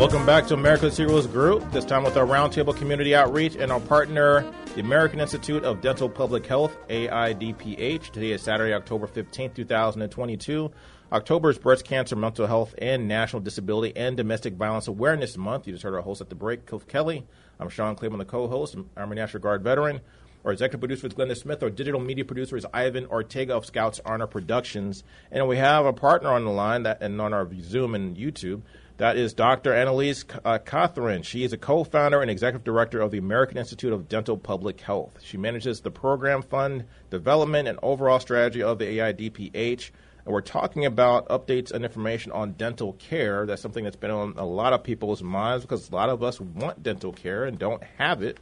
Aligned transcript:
Welcome 0.00 0.24
back 0.24 0.46
to 0.46 0.54
America's 0.54 0.96
Heroes 0.96 1.26
Group, 1.26 1.72
this 1.72 1.84
time 1.84 2.04
with 2.04 2.16
our 2.16 2.24
roundtable 2.24 2.74
community 2.74 3.14
outreach 3.14 3.54
and 3.56 3.70
our 3.70 3.80
partner, 3.80 4.50
the 4.74 4.80
American 4.80 5.20
Institute 5.20 5.62
of 5.62 5.82
Dental 5.82 6.08
Public 6.08 6.46
Health, 6.46 6.74
AIDPH. 6.88 8.10
Today 8.10 8.30
is 8.30 8.40
Saturday, 8.40 8.72
October 8.72 9.06
15th, 9.06 9.52
2022. 9.52 10.70
October 11.12 11.50
is 11.50 11.58
Breast 11.58 11.84
Cancer, 11.84 12.16
Mental 12.16 12.46
Health, 12.46 12.74
and 12.78 13.08
National 13.08 13.42
Disability 13.42 13.94
and 13.94 14.16
Domestic 14.16 14.54
Violence 14.54 14.88
Awareness 14.88 15.36
Month. 15.36 15.66
You 15.66 15.74
just 15.74 15.82
heard 15.82 15.94
our 15.94 16.00
host 16.00 16.22
at 16.22 16.30
the 16.30 16.34
break, 16.34 16.64
Cliff 16.64 16.88
Kelly. 16.88 17.26
I'm 17.58 17.68
Sean 17.68 17.94
Claiborne, 17.94 18.20
the 18.20 18.24
co-host, 18.24 18.76
Army 18.96 19.16
National 19.16 19.42
Guard 19.42 19.62
veteran. 19.62 20.00
Our 20.46 20.52
executive 20.52 20.80
producer 20.80 21.08
is 21.08 21.12
Glenda 21.12 21.36
Smith. 21.36 21.62
Our 21.62 21.68
digital 21.68 22.00
media 22.00 22.24
producer 22.24 22.56
is 22.56 22.64
Ivan 22.72 23.04
Ortega 23.04 23.54
of 23.54 23.66
Scouts 23.66 24.00
Honor 24.06 24.26
Productions. 24.26 25.04
And 25.30 25.46
we 25.46 25.58
have 25.58 25.84
a 25.84 25.92
partner 25.92 26.30
on 26.30 26.46
the 26.46 26.50
line 26.50 26.84
that, 26.84 27.02
and 27.02 27.20
on 27.20 27.34
our 27.34 27.46
Zoom 27.60 27.94
and 27.94 28.16
YouTube. 28.16 28.62
That 29.00 29.16
is 29.16 29.32
Dr. 29.32 29.72
Annalise 29.72 30.26
uh, 30.44 30.58
Cothron. 30.58 31.24
She 31.24 31.42
is 31.42 31.54
a 31.54 31.56
co 31.56 31.84
founder 31.84 32.20
and 32.20 32.30
executive 32.30 32.64
director 32.64 33.00
of 33.00 33.10
the 33.10 33.16
American 33.16 33.56
Institute 33.56 33.94
of 33.94 34.10
Dental 34.10 34.36
Public 34.36 34.78
Health. 34.82 35.20
She 35.22 35.38
manages 35.38 35.80
the 35.80 35.90
program 35.90 36.42
fund 36.42 36.84
development 37.08 37.66
and 37.66 37.78
overall 37.82 38.20
strategy 38.20 38.62
of 38.62 38.78
the 38.78 38.98
AIDPH. 38.98 39.90
And 40.26 40.34
we're 40.34 40.42
talking 40.42 40.84
about 40.84 41.26
updates 41.28 41.72
and 41.72 41.82
information 41.82 42.30
on 42.32 42.52
dental 42.52 42.92
care. 42.92 43.46
That's 43.46 43.62
something 43.62 43.84
that's 43.84 43.96
been 43.96 44.10
on 44.10 44.34
a 44.36 44.44
lot 44.44 44.74
of 44.74 44.84
people's 44.84 45.22
minds 45.22 45.64
because 45.64 45.88
a 45.88 45.94
lot 45.94 46.10
of 46.10 46.22
us 46.22 46.38
want 46.38 46.82
dental 46.82 47.14
care 47.14 47.46
and 47.46 47.58
don't 47.58 47.82
have 47.96 48.22
it. 48.22 48.38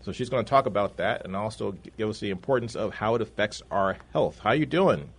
So 0.00 0.10
she's 0.10 0.28
going 0.28 0.44
to 0.44 0.50
talk 0.50 0.66
about 0.66 0.96
that 0.96 1.24
and 1.24 1.36
also 1.36 1.76
give 1.96 2.08
us 2.08 2.18
the 2.18 2.30
importance 2.30 2.74
of 2.74 2.92
how 2.94 3.14
it 3.14 3.22
affects 3.22 3.62
our 3.70 3.96
health. 4.12 4.40
How 4.40 4.50
are 4.50 4.56
you 4.56 4.66
doing? 4.66 5.10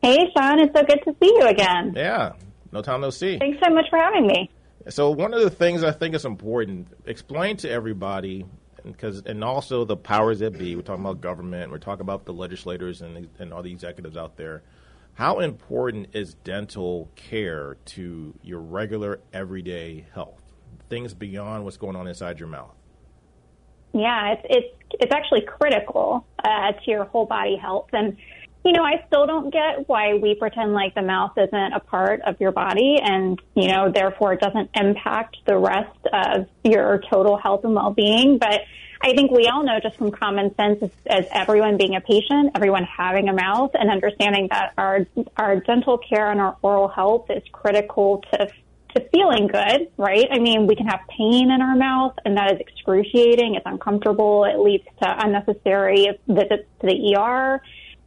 Hey, 0.00 0.16
Sean. 0.34 0.58
It's 0.58 0.74
so 0.74 0.84
good 0.84 1.00
to 1.04 1.14
see 1.22 1.34
you 1.36 1.46
again. 1.48 1.92
Yeah, 1.94 2.32
no 2.72 2.82
time 2.82 3.00
no 3.00 3.10
see. 3.10 3.38
Thanks 3.38 3.58
so 3.64 3.72
much 3.72 3.86
for 3.90 3.98
having 3.98 4.26
me. 4.26 4.50
So 4.88 5.10
one 5.10 5.34
of 5.34 5.42
the 5.42 5.50
things 5.50 5.84
I 5.84 5.92
think 5.92 6.14
is 6.14 6.24
important, 6.24 6.88
explain 7.04 7.56
to 7.58 7.70
everybody, 7.70 8.46
because 8.84 9.22
and 9.26 9.44
also 9.44 9.84
the 9.84 9.96
powers 9.96 10.38
that 10.38 10.58
be. 10.58 10.74
We're 10.76 10.82
talking 10.82 11.04
about 11.04 11.20
government. 11.20 11.70
We're 11.70 11.78
talking 11.78 12.02
about 12.02 12.24
the 12.24 12.32
legislators 12.32 13.02
and 13.02 13.28
and 13.38 13.52
all 13.52 13.62
the 13.62 13.72
executives 13.72 14.16
out 14.16 14.36
there. 14.36 14.62
How 15.14 15.40
important 15.40 16.08
is 16.14 16.34
dental 16.34 17.10
care 17.14 17.76
to 17.86 18.34
your 18.42 18.60
regular 18.60 19.20
everyday 19.32 20.06
health? 20.14 20.40
Things 20.88 21.12
beyond 21.12 21.64
what's 21.64 21.76
going 21.76 21.96
on 21.96 22.06
inside 22.06 22.38
your 22.38 22.48
mouth. 22.48 22.74
Yeah, 23.92 24.32
it's 24.32 24.46
it's 24.48 24.76
it's 25.00 25.12
actually 25.12 25.42
critical 25.42 26.26
uh, 26.42 26.72
to 26.72 26.90
your 26.90 27.04
whole 27.04 27.26
body 27.26 27.56
health 27.56 27.88
and 27.92 28.16
you 28.64 28.72
know, 28.72 28.82
I 28.82 29.04
still 29.06 29.26
don't 29.26 29.50
get 29.50 29.88
why 29.88 30.14
we 30.14 30.34
pretend 30.34 30.74
like 30.74 30.94
the 30.94 31.02
mouth 31.02 31.32
isn't 31.36 31.72
a 31.72 31.80
part 31.80 32.20
of 32.22 32.40
your 32.40 32.52
body 32.52 32.98
and, 33.02 33.40
you 33.54 33.68
know, 33.68 33.90
therefore 33.90 34.34
it 34.34 34.40
doesn't 34.40 34.70
impact 34.74 35.38
the 35.46 35.56
rest 35.56 35.98
of 36.12 36.46
your 36.62 37.00
total 37.10 37.38
health 37.38 37.64
and 37.64 37.74
well-being. 37.74 38.38
But 38.38 38.60
I 39.00 39.14
think 39.14 39.30
we 39.30 39.46
all 39.46 39.64
know 39.64 39.80
just 39.82 39.96
from 39.96 40.10
common 40.10 40.54
sense 40.56 40.82
as, 40.82 40.90
as 41.06 41.26
everyone 41.32 41.78
being 41.78 41.96
a 41.96 42.02
patient, 42.02 42.50
everyone 42.54 42.84
having 42.84 43.30
a 43.30 43.32
mouth 43.32 43.70
and 43.72 43.90
understanding 43.90 44.48
that 44.50 44.74
our, 44.76 45.06
our 45.38 45.56
dental 45.60 45.96
care 45.96 46.30
and 46.30 46.38
our 46.38 46.58
oral 46.60 46.88
health 46.88 47.30
is 47.30 47.42
critical 47.52 48.22
to 48.32 48.48
to 48.94 49.08
feeling 49.10 49.46
good, 49.46 49.88
right? 49.96 50.26
I 50.32 50.40
mean, 50.40 50.66
we 50.66 50.74
can 50.74 50.86
have 50.86 51.00
pain 51.08 51.52
in 51.52 51.62
our 51.62 51.76
mouth 51.76 52.16
and 52.24 52.36
that 52.36 52.54
is 52.54 52.60
excruciating. 52.60 53.54
It's 53.54 53.66
uncomfortable. 53.66 54.44
It 54.44 54.58
leads 54.58 54.84
to 55.00 55.24
unnecessary 55.24 56.08
visits 56.26 56.66
to 56.80 56.86
the 56.86 57.16
ER. 57.16 57.62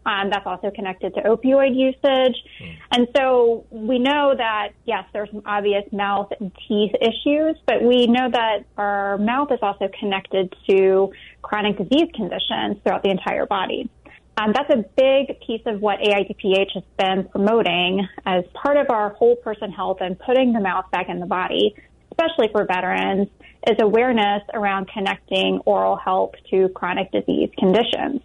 Um, 0.05 0.29
that's 0.29 0.45
also 0.45 0.69
connected 0.69 1.13
to 1.15 1.21
opioid 1.21 1.75
usage. 1.75 2.35
Mm. 2.61 2.77
And 2.91 3.07
so 3.15 3.65
we 3.71 3.99
know 3.99 4.33
that, 4.37 4.73
yes, 4.85 5.05
there's 5.13 5.29
some 5.31 5.43
obvious 5.45 5.83
mouth 5.93 6.29
and 6.39 6.51
teeth 6.67 6.91
issues, 6.99 7.55
but 7.65 7.81
we 7.81 8.07
know 8.07 8.29
that 8.29 8.65
our 8.77 9.17
mouth 9.17 9.51
is 9.51 9.59
also 9.61 9.87
connected 9.97 10.53
to 10.69 11.13
chronic 11.41 11.77
disease 11.77 12.09
conditions 12.13 12.77
throughout 12.83 13.03
the 13.03 13.11
entire 13.11 13.45
body. 13.45 13.89
Um, 14.35 14.51
that's 14.51 14.69
a 14.71 14.83
big 14.97 15.39
piece 15.45 15.61
of 15.67 15.79
what 15.79 15.99
AIDPH 15.99 16.73
has 16.73 16.83
been 16.97 17.29
promoting 17.29 18.07
as 18.25 18.43
part 18.53 18.77
of 18.77 18.89
our 18.89 19.09
whole 19.09 19.35
person 19.35 19.71
health 19.71 19.97
and 20.01 20.17
putting 20.19 20.53
the 20.53 20.59
mouth 20.59 20.85
back 20.91 21.07
in 21.07 21.19
the 21.19 21.27
body, 21.27 21.75
especially 22.11 22.49
for 22.51 22.65
veterans, 22.65 23.27
is 23.67 23.77
awareness 23.79 24.41
around 24.53 24.89
connecting 24.91 25.59
oral 25.65 25.95
health 25.95 26.33
to 26.49 26.67
chronic 26.69 27.11
disease 27.11 27.49
conditions. 27.57 28.21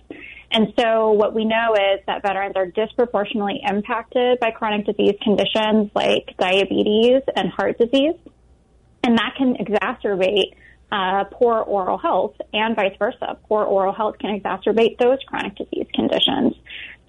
And 0.51 0.73
so 0.79 1.13
what 1.13 1.35
we 1.35 1.45
know 1.45 1.75
is 1.75 2.01
that 2.07 2.23
veterans 2.23 2.55
are 2.57 2.67
disproportionately 2.67 3.61
impacted 3.63 4.41
by 4.41 4.51
chronic 4.51 4.87
disease 4.87 5.17
conditions 5.23 5.91
like 5.95 6.35
diabetes 6.39 7.23
and 7.37 7.51
heart 7.51 7.79
disease. 7.79 8.15
And 9.05 9.19
that 9.19 9.35
can 9.37 9.57
exacerbate 9.57 10.55
uh, 10.91 11.25
poor 11.25 11.59
oral 11.59 11.99
health 11.99 12.35
and 12.53 12.75
vice 12.75 12.97
versa. 12.99 13.39
Poor 13.49 13.65
oral 13.65 13.93
health 13.93 14.17
can 14.19 14.39
exacerbate 14.39 14.99
those 14.99 15.19
chronic 15.27 15.55
disease 15.57 15.87
conditions. 15.95 16.55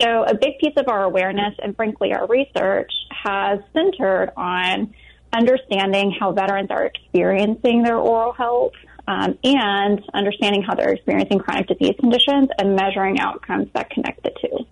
So 0.01 0.23
a 0.23 0.33
big 0.33 0.59
piece 0.59 0.75
of 0.77 0.87
our 0.87 1.03
awareness 1.03 1.55
and 1.61 1.75
frankly 1.75 2.13
our 2.13 2.27
research 2.27 2.91
has 3.11 3.59
centered 3.73 4.31
on 4.35 4.93
understanding 5.31 6.15
how 6.17 6.31
veterans 6.31 6.71
are 6.71 6.85
experiencing 6.85 7.83
their 7.83 7.97
oral 7.97 8.33
health, 8.33 8.73
um, 9.09 9.37
and 9.43 10.01
understanding 10.13 10.61
how 10.61 10.75
they're 10.75 10.93
experiencing 10.93 11.39
chronic 11.39 11.67
disease 11.67 11.95
conditions 11.99 12.47
and 12.59 12.75
measuring 12.75 13.19
outcomes 13.19 13.67
that 13.73 13.89
connect 13.89 14.21
the 14.21 14.31
two. 14.39 14.65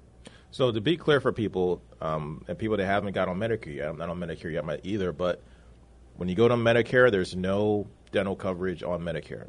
So 0.51 0.71
to 0.71 0.79
be 0.79 0.95
clear 0.95 1.19
for 1.19 1.33
people 1.33 1.81
um, 1.99 2.45
and 2.47 2.57
people 2.57 2.77
that 2.77 2.85
haven't 2.85 3.13
got 3.13 3.27
on 3.27 3.39
Medicare 3.39 3.75
yet, 3.75 3.89
I'm 3.89 3.97
not 3.97 4.09
on 4.09 4.19
Medicare 4.19 4.53
yet 4.53 4.63
either, 4.83 5.11
but 5.11 5.41
when 6.17 6.29
you 6.29 6.35
go 6.35 6.47
to 6.47 6.55
Medicare, 6.55 7.11
there's 7.11 7.35
no 7.35 7.87
dental 8.11 8.35
coverage 8.35 8.83
on 8.83 9.01
Medicare. 9.01 9.47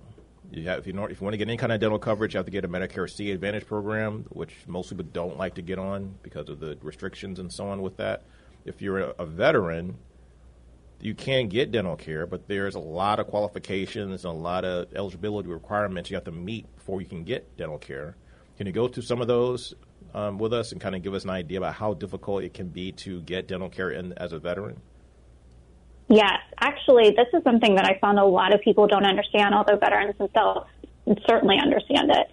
You 0.51 0.65
have, 0.65 0.79
if 0.79 0.87
you, 0.87 1.05
if 1.05 1.21
you 1.21 1.25
want 1.25 1.35
to 1.35 1.39
get 1.39 1.49
any 1.49 1.59
kind 1.59 1.73
of 1.73 1.81
dental 1.81 1.99
coverage, 1.99 2.33
you 2.33 2.39
have 2.39 2.47
to 2.47 2.53
get 2.53 2.65
a 2.65 2.69
Medicare 2.69 3.11
C 3.11 3.31
Advantage 3.31 3.67
program, 3.67 4.25
which 4.31 4.55
most 4.67 4.89
people 4.89 5.05
don't 5.13 5.37
like 5.37 5.55
to 5.57 5.63
get 5.63 5.79
on 5.79 6.15
because 6.23 6.49
of 6.49 6.61
the 6.61 6.79
restrictions 6.81 7.39
and 7.39 7.53
so 7.53 7.69
on 7.69 7.83
with 7.83 7.99
that. 7.99 8.23
If 8.65 8.81
you're 8.81 9.01
a, 9.01 9.15
a 9.19 9.27
veteran, 9.27 9.99
you 11.01 11.15
can 11.15 11.49
get 11.49 11.71
dental 11.71 11.97
care, 11.97 12.27
but 12.27 12.49
there's 12.49 12.75
a 12.75 12.81
lot 12.81 13.21
of 13.21 13.29
qualifications 13.29 14.25
and 14.25 14.33
a 14.33 14.37
lot 14.37 14.65
of 14.65 14.93
eligibility 14.95 15.49
requirements 15.49 16.11
you 16.11 16.17
have 16.17 16.25
to 16.25 16.33
meet 16.33 16.75
before 16.77 17.01
you 17.01 17.07
can 17.07 17.25
get 17.25 17.57
dental 17.57 17.79
care. 17.79 18.17
Can 18.57 18.67
you 18.67 18.73
go 18.73 18.89
through 18.89 19.05
some 19.05 19.21
of 19.21 19.29
those 19.29 19.75
um, 20.15 20.39
with 20.39 20.53
us 20.53 20.73
and 20.73 20.81
kind 20.81 20.97
of 20.97 21.03
give 21.03 21.15
us 21.15 21.25
an 21.25 21.31
idea 21.31 21.59
about 21.59 21.75
how 21.75 21.95
difficult 21.95 22.43
it 22.43 22.55
can 22.55 22.69
be 22.69 22.91
to 22.93 23.21
get 23.23 23.47
dental 23.47 23.69
care 23.69 23.91
in, 23.91 24.13
as 24.15 24.33
a 24.33 24.39
veteran? 24.39 24.81
Yes, 26.09 26.39
actually, 26.59 27.11
this 27.11 27.29
is 27.33 27.45
something 27.45 27.75
that 27.77 27.85
I 27.85 27.99
found 28.01 28.19
a 28.19 28.25
lot 28.25 28.55
of 28.55 28.61
people 28.63 28.87
don't 28.87 29.05
understand, 29.05 29.55
although 29.55 29.77
veterans 29.77 30.17
themselves 30.19 30.69
certainly 31.29 31.59
understand 31.59 32.11
it. 32.11 32.31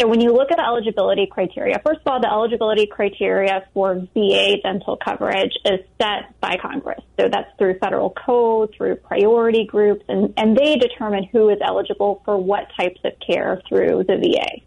So 0.00 0.08
when 0.08 0.20
you 0.20 0.32
look 0.32 0.50
at 0.50 0.56
the 0.56 0.64
eligibility 0.64 1.26
criteria, 1.26 1.80
first 1.84 2.00
of 2.04 2.12
all, 2.12 2.20
the 2.20 2.30
eligibility 2.30 2.86
criteria 2.86 3.64
for 3.72 3.94
VA 4.12 4.56
dental 4.60 4.96
coverage 4.96 5.52
is 5.64 5.80
set 6.02 6.38
by 6.40 6.56
Congress. 6.60 7.00
So 7.18 7.28
that's 7.30 7.48
through 7.58 7.78
federal 7.78 8.10
code, 8.10 8.74
through 8.76 8.96
priority 8.96 9.64
groups, 9.64 10.04
and, 10.08 10.34
and 10.36 10.56
they 10.56 10.76
determine 10.76 11.24
who 11.24 11.48
is 11.48 11.58
eligible 11.64 12.22
for 12.24 12.36
what 12.36 12.68
types 12.76 13.00
of 13.04 13.12
care 13.24 13.62
through 13.68 14.04
the 14.08 14.16
VA. 14.16 14.64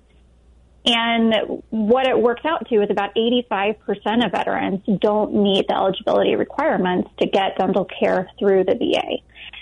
And 0.86 1.62
what 1.70 2.08
it 2.08 2.18
works 2.18 2.46
out 2.46 2.66
to 2.70 2.82
is 2.82 2.90
about 2.90 3.14
85% 3.16 4.26
of 4.26 4.32
veterans 4.32 4.80
don't 5.02 5.36
meet 5.44 5.68
the 5.68 5.76
eligibility 5.76 6.36
requirements 6.38 7.10
to 7.20 7.28
get 7.28 7.58
dental 7.58 7.84
care 7.84 8.30
through 8.40 8.64
the 8.64 8.76
VA. 8.76 9.18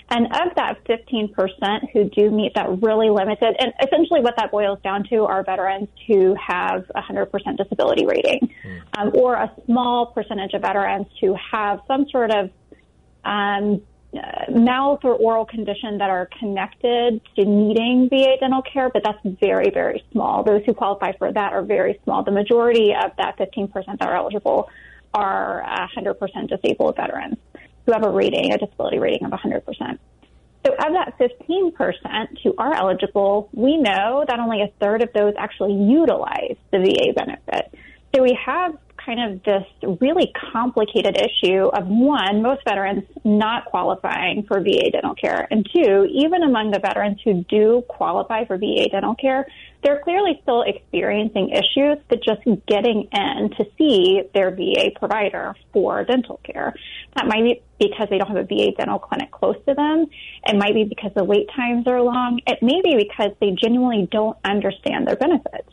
And 0.08 0.26
of 0.26 0.54
that 0.54 0.84
15% 0.84 1.90
who 1.92 2.04
do 2.04 2.30
meet 2.30 2.54
that 2.54 2.80
really 2.80 3.10
limited, 3.10 3.56
and 3.58 3.72
essentially 3.82 4.20
what 4.20 4.36
that 4.36 4.52
boils 4.52 4.78
down 4.82 5.04
to 5.10 5.24
are 5.24 5.42
veterans 5.42 5.88
who 6.06 6.36
have 6.36 6.84
100% 6.94 7.56
disability 7.56 8.06
rating, 8.06 8.54
mm. 8.64 8.82
um, 8.96 9.10
or 9.14 9.34
a 9.34 9.52
small 9.66 10.06
percentage 10.06 10.54
of 10.54 10.62
veterans 10.62 11.06
who 11.20 11.36
have 11.50 11.80
some 11.88 12.08
sort 12.08 12.30
of 12.30 12.50
um, 13.24 13.82
uh, 14.16 14.50
mouth 14.52 15.00
or 15.02 15.14
oral 15.14 15.44
condition 15.44 15.98
that 15.98 16.08
are 16.08 16.28
connected 16.38 17.20
to 17.34 17.44
needing 17.44 18.08
VA 18.08 18.36
dental 18.38 18.62
care, 18.62 18.88
but 18.88 19.02
that's 19.02 19.18
very, 19.40 19.70
very 19.70 20.04
small. 20.12 20.44
Those 20.44 20.62
who 20.64 20.72
qualify 20.72 21.12
for 21.18 21.32
that 21.32 21.52
are 21.52 21.62
very 21.62 22.00
small. 22.04 22.22
The 22.22 22.30
majority 22.30 22.94
of 22.94 23.10
that 23.18 23.36
15% 23.38 23.72
that 23.72 24.02
are 24.02 24.14
eligible 24.14 24.70
are 25.12 25.64
100% 25.96 26.48
disabled 26.48 26.94
veterans 26.94 27.38
who 27.86 27.92
have 27.92 28.04
a 28.04 28.10
rating, 28.10 28.52
a 28.52 28.58
disability 28.58 28.98
rating 28.98 29.24
of 29.24 29.32
100%. 29.32 29.98
So 30.66 30.72
of 30.72 30.92
that 30.94 31.16
15% 31.18 32.42
who 32.42 32.54
are 32.58 32.74
eligible, 32.74 33.48
we 33.52 33.76
know 33.76 34.24
that 34.26 34.40
only 34.40 34.62
a 34.62 34.72
third 34.80 35.02
of 35.02 35.12
those 35.14 35.34
actually 35.38 35.74
utilize 35.74 36.56
the 36.72 36.78
VA 36.78 37.12
benefit. 37.14 37.72
So 38.14 38.22
we 38.22 38.36
have 38.44 38.76
kind 38.96 39.32
of 39.32 39.42
this 39.44 39.64
really 40.00 40.32
complicated 40.52 41.16
issue 41.16 41.66
of 41.66 41.86
one, 41.86 42.42
most 42.42 42.62
veterans 42.64 43.04
not 43.24 43.66
qualifying 43.66 44.42
for 44.48 44.60
VA 44.60 44.90
dental 44.90 45.14
care, 45.14 45.46
and 45.50 45.68
two, 45.72 46.08
even 46.10 46.42
among 46.42 46.72
the 46.72 46.80
veterans 46.80 47.20
who 47.22 47.44
do 47.48 47.84
qualify 47.88 48.44
for 48.44 48.58
VA 48.58 48.88
dental 48.90 49.14
care, 49.14 49.46
they're 49.86 50.00
clearly 50.00 50.36
still 50.42 50.62
experiencing 50.62 51.50
issues 51.50 51.98
with 52.10 52.20
just 52.24 52.42
getting 52.66 53.08
in 53.12 53.50
to 53.56 53.64
see 53.78 54.20
their 54.34 54.50
VA 54.50 54.90
provider 54.96 55.54
for 55.72 56.02
dental 56.02 56.40
care. 56.42 56.74
That 57.14 57.28
might 57.28 57.44
be 57.44 57.62
because 57.78 58.08
they 58.10 58.18
don't 58.18 58.26
have 58.26 58.36
a 58.36 58.42
VA 58.42 58.72
dental 58.76 58.98
clinic 58.98 59.30
close 59.30 59.54
to 59.68 59.74
them. 59.74 60.06
It 60.44 60.56
might 60.56 60.74
be 60.74 60.82
because 60.82 61.12
the 61.14 61.22
wait 61.22 61.48
times 61.54 61.86
are 61.86 62.02
long. 62.02 62.40
It 62.48 62.58
may 62.62 62.80
be 62.82 62.96
because 62.96 63.30
they 63.40 63.52
genuinely 63.52 64.08
don't 64.10 64.36
understand 64.44 65.06
their 65.06 65.16
benefits 65.16 65.70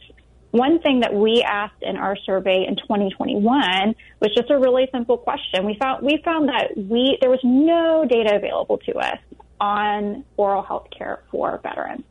one 0.52 0.80
thing 0.82 1.00
that 1.00 1.12
we 1.12 1.42
asked 1.42 1.82
in 1.82 1.98
our 1.98 2.16
survey 2.16 2.64
in 2.68 2.76
2021 2.76 3.96
was 4.20 4.36
just 4.36 4.52
a 4.52 4.60
really 4.60 4.88
simple 4.92 5.18
question. 5.18 5.66
We 5.66 5.76
found 5.82 6.06
we 6.06 6.22
found 6.24 6.48
that 6.48 6.78
we 6.78 7.18
there 7.22 7.32
was 7.32 7.40
no 7.44 8.06
data 8.08 8.36
available 8.36 8.78
to 8.86 8.94
us 9.00 9.18
on 9.64 10.26
oral 10.36 10.62
health 10.62 10.88
care 10.96 11.24
for 11.32 11.58
veterans. 11.64 12.04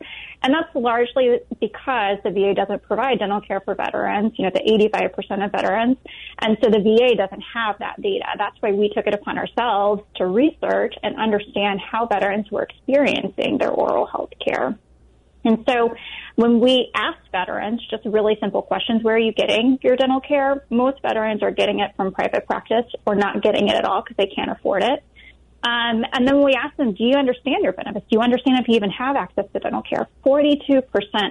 And 0.43 0.55
that's 0.55 0.75
largely 0.75 1.41
because 1.61 2.17
the 2.25 2.31
VA 2.31 2.55
doesn't 2.55 2.83
provide 2.85 3.19
dental 3.19 3.43
care 3.43 3.61
for 3.61 3.75
veterans, 3.75 4.33
you 4.37 4.47
know, 4.47 4.51
the 4.55 4.89
85% 4.91 5.45
of 5.45 5.53
veterans. 5.53 5.99
And 6.41 6.57
so 6.63 6.71
the 6.71 6.81
VA 6.81 7.15
doesn't 7.15 7.45
have 7.55 7.79
that 7.81 8.01
data. 8.01 8.25
That's 8.39 8.57
why 8.61 8.73
we 8.73 8.89
took 8.89 9.07
it 9.07 9.13
upon 9.13 9.37
ourselves 9.37 10.03
to 10.17 10.27
research 10.27 10.95
and 11.03 11.21
understand 11.21 11.81
how 11.81 12.07
veterans 12.07 12.51
were 12.51 12.63
experiencing 12.63 13.59
their 13.59 13.71
oral 13.71 14.07
health 14.07 14.31
care. 14.43 14.79
And 15.45 15.65
so 15.69 15.95
when 16.37 16.61
we 16.61 16.91
ask 16.95 17.19
veterans 17.33 17.83
just 17.91 18.07
really 18.07 18.39
simple 18.41 18.63
questions, 18.63 19.03
where 19.03 19.17
are 19.17 19.19
you 19.19 19.33
getting 19.33 19.79
your 19.83 19.97
dental 19.97 20.21
care? 20.21 20.65
Most 20.71 21.03
veterans 21.03 21.43
are 21.43 21.51
getting 21.51 21.81
it 21.81 21.91
from 21.97 22.13
private 22.13 22.47
practice 22.47 22.87
or 23.07 23.15
not 23.15 23.43
getting 23.43 23.69
it 23.69 23.75
at 23.75 23.85
all 23.85 24.03
because 24.03 24.17
they 24.17 24.33
can't 24.35 24.51
afford 24.51 24.83
it. 24.85 25.05
Um, 25.65 26.05
and 26.13 26.27
then 26.27 26.43
we 26.43 26.55
ask 26.55 26.77
them, 26.77 26.93
do 26.93 27.05
you 27.05 27.15
understand 27.17 27.63
your 27.63 27.73
benefits? 27.73 28.05
Do 28.11 28.17
you 28.17 28.21
understand 28.21 28.59
if 28.59 28.69
you 28.69 28.75
even 28.75 28.91
have 28.91 29.15
access 29.15 29.45
to 29.53 29.61
dental 29.61 29.83
care? 29.83 30.09
42% 30.27 30.83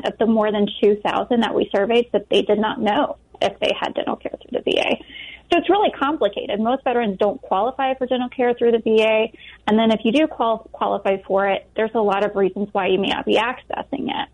of 0.07 0.17
the 0.17 0.25
more 0.25 0.51
than 0.51 0.67
2,000 0.81 1.41
that 1.41 1.53
we 1.53 1.69
surveyed 1.75 2.07
said 2.11 2.25
they 2.29 2.41
did 2.41 2.57
not 2.57 2.79
know 2.79 3.17
if 3.41 3.59
they 3.59 3.71
had 3.77 3.93
dental 3.93 4.15
care 4.15 4.31
through 4.41 4.61
the 4.63 4.71
VA. 4.71 4.95
So 5.51 5.59
it's 5.59 5.69
really 5.69 5.91
complicated. 5.91 6.61
Most 6.61 6.83
veterans 6.85 7.17
don't 7.17 7.41
qualify 7.41 7.93
for 7.95 8.07
dental 8.07 8.29
care 8.29 8.53
through 8.53 8.71
the 8.71 8.79
VA. 8.79 9.27
And 9.67 9.77
then 9.77 9.91
if 9.91 9.99
you 10.05 10.13
do 10.13 10.27
qual- 10.27 10.69
qualify 10.71 11.17
for 11.27 11.47
it, 11.47 11.69
there's 11.75 11.91
a 11.93 11.99
lot 11.99 12.25
of 12.25 12.37
reasons 12.37 12.69
why 12.71 12.87
you 12.87 12.99
may 12.99 13.09
not 13.09 13.25
be 13.25 13.35
accessing 13.35 14.07
it. 14.07 14.29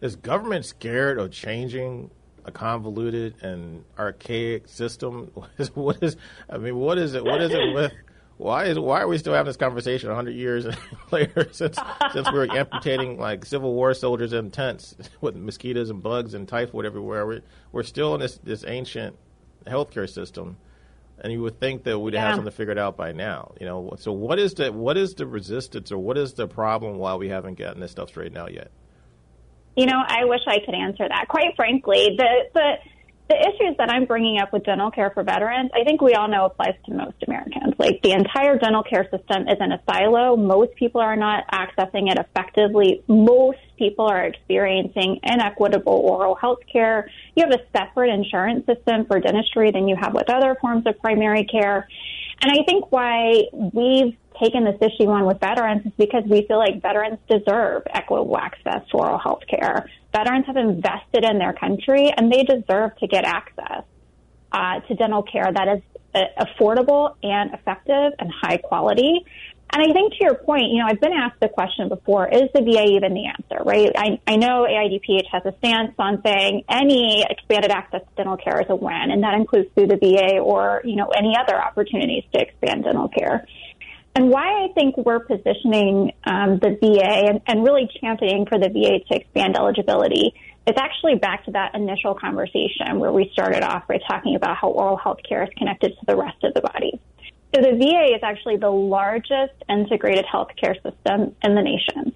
Is 0.00 0.16
government 0.16 0.64
scared 0.64 1.18
of 1.18 1.30
changing 1.30 2.10
a 2.46 2.52
convoluted 2.52 3.34
and 3.42 3.84
archaic 3.98 4.66
system? 4.68 5.30
what 5.74 6.02
is, 6.02 6.16
I 6.48 6.56
mean, 6.56 6.76
what 6.76 6.96
is 6.96 7.12
it? 7.12 7.22
What 7.22 7.42
is 7.42 7.52
it 7.52 7.74
with? 7.74 7.92
Why 8.36 8.64
is 8.64 8.78
why 8.78 9.00
are 9.00 9.08
we 9.08 9.18
still 9.18 9.32
having 9.32 9.46
this 9.46 9.56
conversation 9.56 10.08
100 10.08 10.32
years 10.32 10.66
later 11.10 11.48
since 11.52 11.78
since 12.12 12.32
we 12.32 12.38
are 12.38 12.50
amputating 12.56 13.18
like 13.18 13.44
Civil 13.44 13.74
War 13.74 13.94
soldiers 13.94 14.32
in 14.32 14.50
tents 14.50 14.96
with 15.20 15.36
mosquitoes 15.36 15.90
and 15.90 16.02
bugs 16.02 16.34
and 16.34 16.48
typhoid 16.48 16.84
everywhere? 16.84 17.26
We're, 17.26 17.42
we're 17.72 17.82
still 17.84 18.14
in 18.14 18.20
this, 18.20 18.38
this 18.42 18.64
ancient 18.66 19.16
healthcare 19.66 20.08
system, 20.08 20.56
and 21.20 21.32
you 21.32 21.42
would 21.42 21.60
think 21.60 21.84
that 21.84 21.98
we'd 21.98 22.14
yeah. 22.14 22.26
have 22.26 22.34
something 22.36 22.52
figured 22.52 22.78
out 22.78 22.96
by 22.96 23.12
now. 23.12 23.52
You 23.60 23.66
know, 23.66 23.94
so 23.98 24.12
what 24.12 24.40
is 24.40 24.54
the 24.54 24.72
what 24.72 24.96
is 24.96 25.14
the 25.14 25.26
resistance 25.26 25.92
or 25.92 25.98
what 25.98 26.18
is 26.18 26.34
the 26.34 26.48
problem 26.48 26.98
why 26.98 27.14
we 27.14 27.28
haven't 27.28 27.56
gotten 27.56 27.80
this 27.80 27.92
stuff 27.92 28.08
straightened 28.08 28.38
out 28.38 28.52
yet? 28.52 28.72
You 29.76 29.86
know, 29.86 30.02
I 30.06 30.24
wish 30.24 30.40
I 30.46 30.58
could 30.64 30.74
answer 30.74 31.06
that. 31.08 31.26
Quite 31.28 31.54
frankly, 31.56 32.16
the 32.16 32.28
the 32.52 32.72
the 33.28 33.36
issues 33.36 33.76
that 33.78 33.90
I'm 33.90 34.04
bringing 34.04 34.38
up 34.38 34.52
with 34.52 34.64
dental 34.64 34.90
care 34.90 35.10
for 35.10 35.22
veterans, 35.22 35.70
I 35.74 35.84
think 35.84 36.02
we 36.02 36.12
all 36.12 36.28
know 36.28 36.44
applies 36.44 36.74
to 36.86 36.94
most 36.94 37.16
Americans. 37.26 37.74
Like 37.78 38.02
the 38.02 38.12
entire 38.12 38.58
dental 38.58 38.82
care 38.82 39.04
system 39.04 39.48
is 39.48 39.56
in 39.60 39.72
a 39.72 39.80
silo. 39.88 40.36
Most 40.36 40.74
people 40.74 41.00
are 41.00 41.16
not 41.16 41.44
accessing 41.48 42.10
it 42.10 42.18
effectively. 42.18 43.02
Most 43.08 43.58
people 43.78 44.06
are 44.06 44.24
experiencing 44.24 45.20
inequitable 45.22 45.94
oral 45.94 46.34
health 46.34 46.60
care. 46.70 47.10
You 47.34 47.46
have 47.46 47.58
a 47.58 47.64
separate 47.76 48.10
insurance 48.10 48.66
system 48.66 49.06
for 49.06 49.20
dentistry 49.20 49.70
than 49.70 49.88
you 49.88 49.96
have 49.96 50.12
with 50.12 50.28
other 50.28 50.56
forms 50.60 50.86
of 50.86 50.98
primary 51.00 51.44
care. 51.44 51.88
And 52.42 52.52
I 52.52 52.62
think 52.64 52.92
why 52.92 53.44
we've 53.52 54.16
taken 54.42 54.64
this 54.64 54.76
issue 54.80 55.08
on 55.08 55.26
with 55.26 55.40
veterans 55.40 55.86
is 55.86 55.92
because 55.98 56.24
we 56.28 56.46
feel 56.46 56.58
like 56.58 56.82
veterans 56.82 57.18
deserve 57.28 57.82
equitable 57.92 58.36
access 58.36 58.86
to 58.90 58.96
oral 58.96 59.18
health 59.18 59.42
care. 59.48 59.88
Veterans 60.12 60.46
have 60.46 60.56
invested 60.56 61.24
in 61.24 61.38
their 61.38 61.52
country 61.52 62.12
and 62.16 62.30
they 62.32 62.44
deserve 62.44 62.96
to 62.98 63.06
get 63.06 63.24
access 63.24 63.84
uh, 64.52 64.80
to 64.80 64.94
dental 64.94 65.22
care 65.22 65.50
that 65.52 65.68
is 65.68 65.82
uh, 66.14 66.20
affordable 66.38 67.16
and 67.22 67.52
effective 67.54 68.12
and 68.18 68.30
high 68.30 68.56
quality. 68.56 69.24
And 69.72 69.82
I 69.82 69.92
think 69.92 70.12
to 70.12 70.18
your 70.20 70.34
point, 70.36 70.70
you 70.70 70.78
know, 70.78 70.86
I've 70.86 71.00
been 71.00 71.12
asked 71.12 71.40
the 71.40 71.48
question 71.48 71.88
before, 71.88 72.28
is 72.28 72.48
the 72.54 72.60
VA 72.60 72.84
even 72.94 73.12
the 73.12 73.26
answer, 73.26 73.64
right? 73.64 73.90
I, 73.96 74.20
I 74.24 74.36
know 74.36 74.64
AIDPH 74.70 75.26
has 75.32 75.42
a 75.44 75.54
stance 75.58 75.94
on 75.98 76.22
saying 76.24 76.62
any 76.68 77.24
expanded 77.28 77.72
access 77.72 78.02
to 78.02 78.08
dental 78.16 78.36
care 78.36 78.60
is 78.60 78.66
a 78.68 78.76
win, 78.76 79.10
and 79.10 79.24
that 79.24 79.34
includes 79.34 79.68
through 79.74 79.88
the 79.88 79.96
VA 79.96 80.38
or, 80.38 80.80
you 80.84 80.94
know, 80.94 81.08
any 81.08 81.34
other 81.36 81.60
opportunities 81.60 82.22
to 82.32 82.40
expand 82.40 82.84
dental 82.84 83.08
care. 83.08 83.48
And 84.16 84.30
why 84.30 84.64
I 84.64 84.72
think 84.74 84.96
we're 84.96 85.20
positioning 85.20 86.12
um, 86.24 86.58
the 86.60 86.78
VA 86.80 87.30
and, 87.30 87.40
and 87.46 87.64
really 87.64 87.88
championing 88.00 88.46
for 88.46 88.58
the 88.58 88.68
VA 88.68 89.00
to 89.08 89.20
expand 89.20 89.56
eligibility 89.56 90.34
is 90.66 90.76
actually 90.78 91.16
back 91.16 91.44
to 91.46 91.50
that 91.50 91.74
initial 91.74 92.14
conversation 92.14 93.00
where 93.00 93.12
we 93.12 93.28
started 93.32 93.64
off 93.64 93.88
by 93.88 93.98
talking 94.08 94.36
about 94.36 94.56
how 94.56 94.68
oral 94.68 94.96
health 94.96 95.18
care 95.28 95.42
is 95.42 95.50
connected 95.58 95.90
to 95.98 96.06
the 96.06 96.16
rest 96.16 96.42
of 96.44 96.54
the 96.54 96.60
body. 96.60 97.00
So 97.54 97.60
the 97.60 97.76
VA 97.76 98.14
is 98.14 98.20
actually 98.22 98.56
the 98.56 98.70
largest 98.70 99.54
integrated 99.68 100.24
healthcare 100.24 100.74
system 100.74 101.34
in 101.42 101.54
the 101.54 101.62
nation. 101.62 102.14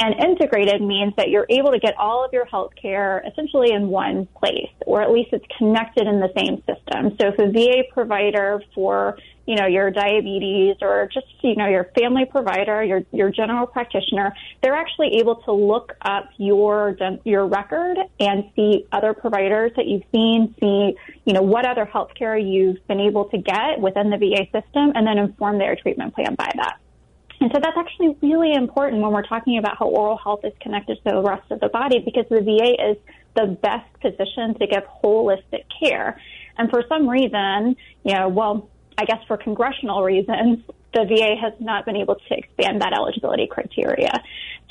And 0.00 0.14
integrated 0.14 0.82
means 0.82 1.14
that 1.16 1.28
you're 1.30 1.46
able 1.48 1.72
to 1.72 1.78
get 1.78 1.94
all 1.98 2.24
of 2.24 2.32
your 2.32 2.44
health 2.44 2.72
care 2.80 3.22
essentially 3.26 3.72
in 3.72 3.88
one 3.88 4.26
place, 4.38 4.70
or 4.86 5.02
at 5.02 5.10
least 5.10 5.30
it's 5.32 5.46
connected 5.58 6.06
in 6.06 6.20
the 6.20 6.32
same 6.36 6.62
system. 6.66 7.16
So 7.20 7.28
if 7.28 7.38
a 7.38 7.50
VA 7.50 7.82
provider 7.92 8.62
for 8.74 9.16
you 9.46 9.54
know, 9.54 9.66
your 9.66 9.90
diabetes 9.90 10.76
or 10.82 11.08
just, 11.12 11.26
you 11.42 11.54
know, 11.54 11.68
your 11.68 11.84
family 11.98 12.24
provider, 12.24 12.82
your, 12.82 13.02
your 13.12 13.30
general 13.30 13.66
practitioner, 13.66 14.34
they're 14.62 14.74
actually 14.74 15.18
able 15.18 15.36
to 15.36 15.52
look 15.52 15.92
up 16.02 16.28
your, 16.36 16.96
your 17.24 17.46
record 17.46 17.96
and 18.18 18.50
see 18.56 18.86
other 18.90 19.14
providers 19.14 19.70
that 19.76 19.86
you've 19.86 20.02
seen, 20.12 20.54
see, 20.60 20.96
you 21.24 21.32
know, 21.32 21.42
what 21.42 21.64
other 21.64 21.86
healthcare 21.86 22.36
you've 22.36 22.84
been 22.88 23.00
able 23.00 23.26
to 23.26 23.38
get 23.38 23.80
within 23.80 24.10
the 24.10 24.18
VA 24.18 24.44
system 24.46 24.92
and 24.94 25.06
then 25.06 25.16
inform 25.16 25.58
their 25.58 25.76
treatment 25.76 26.14
plan 26.14 26.34
by 26.34 26.50
that. 26.56 26.78
And 27.40 27.50
so 27.54 27.60
that's 27.62 27.76
actually 27.76 28.16
really 28.22 28.54
important 28.54 29.02
when 29.02 29.12
we're 29.12 29.26
talking 29.26 29.58
about 29.58 29.76
how 29.78 29.86
oral 29.86 30.16
health 30.16 30.40
is 30.44 30.52
connected 30.60 30.96
to 30.96 31.02
the 31.04 31.22
rest 31.22 31.50
of 31.50 31.60
the 31.60 31.68
body 31.68 32.00
because 32.04 32.24
the 32.30 32.40
VA 32.40 32.90
is 32.90 32.96
the 33.34 33.46
best 33.46 33.92
position 34.00 34.54
to 34.58 34.66
give 34.66 34.82
holistic 35.04 35.64
care. 35.80 36.20
And 36.56 36.70
for 36.70 36.82
some 36.88 37.08
reason, 37.08 37.76
you 38.04 38.14
know, 38.14 38.28
well, 38.28 38.70
I 38.98 39.04
guess 39.04 39.18
for 39.28 39.36
congressional 39.36 40.02
reasons, 40.02 40.60
the 40.94 41.04
VA 41.04 41.36
has 41.38 41.52
not 41.60 41.84
been 41.84 41.96
able 41.96 42.14
to 42.14 42.34
expand 42.34 42.80
that 42.80 42.94
eligibility 42.94 43.46
criteria. 43.46 44.12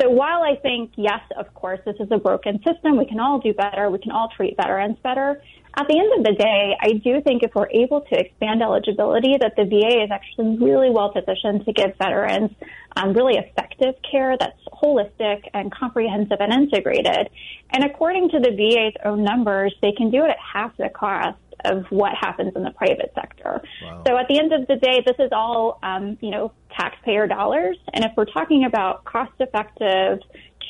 So 0.01 0.09
while 0.09 0.41
I 0.41 0.55
think, 0.55 0.93
yes, 0.95 1.21
of 1.37 1.53
course, 1.53 1.79
this 1.85 1.95
is 1.99 2.07
a 2.09 2.17
broken 2.17 2.61
system, 2.63 2.97
we 2.97 3.05
can 3.05 3.19
all 3.19 3.39
do 3.39 3.53
better, 3.53 3.91
we 3.91 3.99
can 3.99 4.11
all 4.11 4.29
treat 4.35 4.57
veterans 4.57 4.97
better. 5.03 5.41
At 5.77 5.87
the 5.89 5.99
end 5.99 6.13
of 6.17 6.23
the 6.23 6.41
day, 6.41 6.77
I 6.79 6.93
do 6.93 7.21
think 7.21 7.43
if 7.43 7.53
we're 7.53 7.69
able 7.69 8.01
to 8.01 8.17
expand 8.17 8.61
eligibility, 8.61 9.35
that 9.39 9.55
the 9.57 9.65
VA 9.65 10.03
is 10.03 10.11
actually 10.11 10.57
really 10.57 10.89
well 10.89 11.11
positioned 11.11 11.65
to 11.65 11.73
give 11.73 11.97
veterans 11.97 12.51
um, 12.95 13.11
really 13.13 13.35
effective 13.35 13.95
care 14.09 14.37
that's 14.39 14.59
holistic 14.71 15.43
and 15.53 15.71
comprehensive 15.73 16.37
and 16.39 16.53
integrated. 16.53 17.29
And 17.71 17.83
according 17.83 18.29
to 18.29 18.39
the 18.39 18.51
VA's 18.51 18.93
own 19.03 19.23
numbers, 19.23 19.75
they 19.81 19.91
can 19.91 20.11
do 20.11 20.23
it 20.23 20.29
at 20.29 20.37
half 20.39 20.77
the 20.77 20.89
cost 20.89 21.37
of 21.65 21.85
what 21.89 22.13
happens 22.13 22.53
in 22.55 22.63
the 22.63 22.71
private 22.71 23.11
sector. 23.15 23.61
Wow. 23.81 24.03
So 24.07 24.17
at 24.17 24.27
the 24.27 24.39
end 24.39 24.53
of 24.53 24.67
the 24.67 24.75
day, 24.75 25.03
this 25.05 25.15
is 25.19 25.31
all, 25.31 25.79
um, 25.83 26.17
you 26.21 26.29
know, 26.29 26.51
taxpayer 26.77 27.27
dollars. 27.27 27.77
And 27.93 28.05
if 28.05 28.11
we're 28.15 28.25
talking 28.25 28.65
about 28.65 29.03
cost 29.05 29.33
effective 29.39 30.19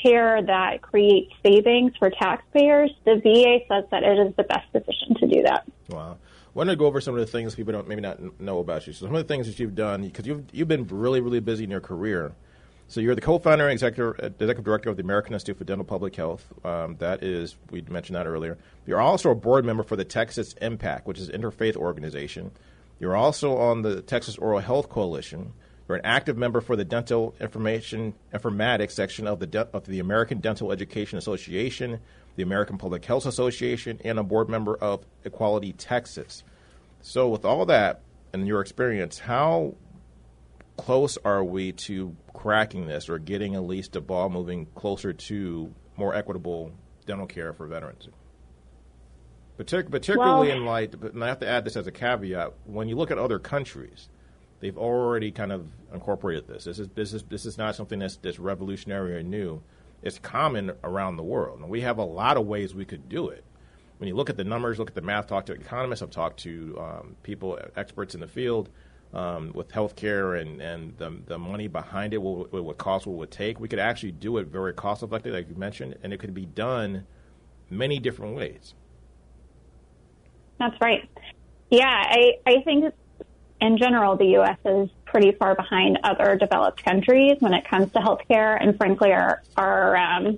care 0.02 0.42
that 0.42 0.82
creates 0.82 1.32
savings 1.44 1.94
for 1.98 2.10
taxpayers, 2.10 2.92
the 3.06 3.16
VA 3.16 3.60
says 3.68 3.86
that 3.92 4.04
it 4.04 4.28
is 4.28 4.36
the 4.36 4.44
best 4.44 4.72
position 4.72 5.16
to 5.20 5.28
do 5.28 5.42
that. 5.44 5.66
Wow. 5.90 6.18
want 6.54 6.70
to 6.70 6.76
go 6.76 6.86
over 6.86 7.02
some 7.02 7.14
of 7.14 7.20
the 7.20 7.26
things 7.26 7.56
people 7.56 7.74
don't 7.74 7.88
maybe 7.88 8.02
not 8.02 8.40
know 8.40 8.60
about 8.60 8.88
you. 8.88 8.94
So 8.94 9.06
some 9.06 9.16
of 9.16 9.28
the 9.28 9.34
things 9.34 9.48
that 9.48 9.60
you've 9.60 9.76
done 9.76 10.04
because 10.04 10.26
you've 10.26 10.44
you've 10.52 10.68
been 10.68 10.88
really 10.88 11.22
really 11.22 11.40
busy 11.40 11.64
in 11.64 11.72
your 11.72 11.82
career. 11.82 12.34
So 12.88 13.02
you're 13.02 13.16
the 13.16 13.22
co-founder 13.22 13.64
and 13.64 13.74
executive, 13.74 14.20
uh, 14.22 14.28
executive 14.28 14.64
director 14.64 14.90
of 14.92 14.98
the 14.98 15.02
American 15.02 15.34
Institute 15.34 15.58
for 15.58 15.64
Dental 15.64 15.86
Public 15.86 16.16
Health. 16.16 16.46
Um, 16.64 16.98
that 17.00 17.24
is, 17.24 17.56
we 17.72 17.82
mentioned 17.82 18.16
that 18.16 18.28
earlier. 18.28 18.60
You're 18.86 19.02
also 19.02 19.32
a 19.32 19.36
board 19.36 19.66
member 19.66 19.82
for 19.82 19.96
the 19.96 20.06
Texas 20.06 20.54
Impact, 20.62 21.08
which 21.08 21.18
is 21.18 21.30
an 21.30 21.42
interfaith 21.42 21.76
organization. 21.76 22.52
You're 23.00 23.16
also 23.16 23.58
on 23.58 23.82
the 23.82 24.02
Texas 24.04 24.38
Oral 24.38 24.60
Health 24.60 24.90
Coalition. 24.90 25.54
You're 25.88 25.98
an 25.98 26.06
active 26.06 26.36
member 26.36 26.62
for 26.62 26.76
the 26.76 26.84
Dental 26.84 27.36
Information 27.40 28.16
Informatics 28.34 28.92
section 28.92 29.28
of 29.28 29.40
the 29.40 29.46
De- 29.46 29.70
of 29.72 29.86
the 29.86 30.00
American 30.00 30.40
Dental 30.40 30.72
Education 30.72 31.18
Association, 31.18 32.00
the 32.36 32.44
American 32.44 32.78
Public 32.78 33.06
Health 33.06 33.26
Association, 33.26 34.00
and 34.04 34.18
a 34.18 34.24
board 34.24 34.50
member 34.50 34.76
of 34.76 35.06
Equality 35.24 35.74
Texas. 35.74 36.44
So, 37.02 37.30
with 37.30 37.46
all 37.46 37.68
that 37.68 38.02
and 38.34 38.48
your 38.48 38.62
experience, 38.62 39.20
how 39.20 39.76
close 40.78 41.18
are 41.24 41.44
we 41.44 41.72
to 41.72 42.16
cracking 42.34 42.88
this 42.88 43.08
or 43.08 43.20
getting 43.20 43.54
at 43.54 43.64
least 43.64 43.96
a 43.96 44.02
ball 44.02 44.30
moving 44.30 44.66
closer 44.76 45.14
to 45.14 45.72
more 45.98 46.16
equitable 46.16 46.72
dental 47.06 47.28
care 47.28 47.54
for 47.54 47.68
veterans? 47.68 48.10
Partic- 49.60 49.92
particularly 49.92 50.48
well, 50.48 50.58
in 50.58 50.66
light, 50.66 50.96
and 50.96 51.24
I 51.24 51.28
have 51.28 51.40
to 51.40 51.48
add 51.48 51.64
this 51.64 51.78
as 51.78 51.86
a 51.86 51.92
caveat, 51.92 52.54
when 52.66 52.90
you 52.90 52.96
look 52.96 53.12
at 53.12 53.20
other 53.20 53.40
countries, 53.40 54.10
they've 54.66 54.80
already 54.80 55.30
kind 55.30 55.52
of 55.52 55.68
incorporated 55.94 56.48
this. 56.48 56.64
This 56.64 56.80
is, 56.80 57.24
this 57.30 57.46
is, 57.46 57.56
not 57.56 57.76
something 57.76 58.00
that's, 58.00 58.18
that's 58.18 58.40
revolutionary 58.40 59.16
or 59.16 59.22
new. 59.22 59.62
It's 60.02 60.18
common 60.18 60.72
around 60.84 61.18
the 61.18 61.24
world. 61.24 61.60
And 61.60 61.70
we 61.70 61.82
have 61.82 62.00
a 62.00 62.04
lot 62.04 62.36
of 62.36 62.48
ways 62.48 62.74
we 62.74 62.84
could 62.84 63.08
do 63.08 63.30
it. 63.30 63.44
When 64.00 64.08
you 64.08 64.16
look 64.16 64.32
at 64.32 64.38
the 64.38 64.44
numbers, 64.44 64.80
look 64.80 64.90
at 64.90 64.96
the 64.96 65.02
math, 65.02 65.28
talk 65.28 65.46
to 65.46 65.54
economists, 65.54 66.02
I've 66.02 66.10
talked 66.10 66.40
to 66.40 66.76
um, 66.80 67.16
people, 67.22 67.60
experts 67.76 68.16
in 68.16 68.22
the 68.22 68.28
field, 68.28 68.70
um, 69.14 69.52
with 69.54 69.70
healthcare 69.70 70.42
and, 70.42 70.60
and 70.60 70.98
the, 70.98 71.16
the 71.28 71.38
money 71.38 71.68
behind 71.68 72.16
it, 72.16 72.18
what, 72.18 72.52
what 72.52 72.66
would 72.66 72.78
cost, 72.80 73.06
what 73.06 73.14
it 73.14 73.18
would 73.18 73.32
take, 73.32 73.60
we 73.60 73.68
could 73.68 73.78
actually 73.78 74.14
do 74.14 74.40
it 74.40 74.48
very 74.48 74.74
cost 74.74 75.04
effectively, 75.04 75.38
like 75.40 75.48
you 75.48 75.56
mentioned, 75.56 75.96
and 76.02 76.12
it 76.12 76.20
could 76.20 76.34
be 76.34 76.48
done 76.48 77.06
many 77.70 78.00
different 78.00 78.36
ways. 78.36 78.74
That's 80.58 80.76
right. 80.82 81.08
Yeah, 81.70 81.86
I, 81.88 82.40
I 82.48 82.62
think 82.64 82.94
in 83.62 83.78
general, 83.78 84.18
the 84.18 84.28
U.S. 84.40 84.58
is 84.66 84.90
pretty 85.06 85.32
far 85.32 85.56
behind 85.56 86.00
other 86.04 86.36
developed 86.36 86.84
countries 86.84 87.38
when 87.40 87.54
it 87.54 87.68
comes 87.68 87.92
to 87.94 88.00
healthcare, 88.00 88.58
and 88.62 88.78
frankly, 88.78 89.12
our 89.12 89.42
our 89.56 89.96
um, 89.96 90.38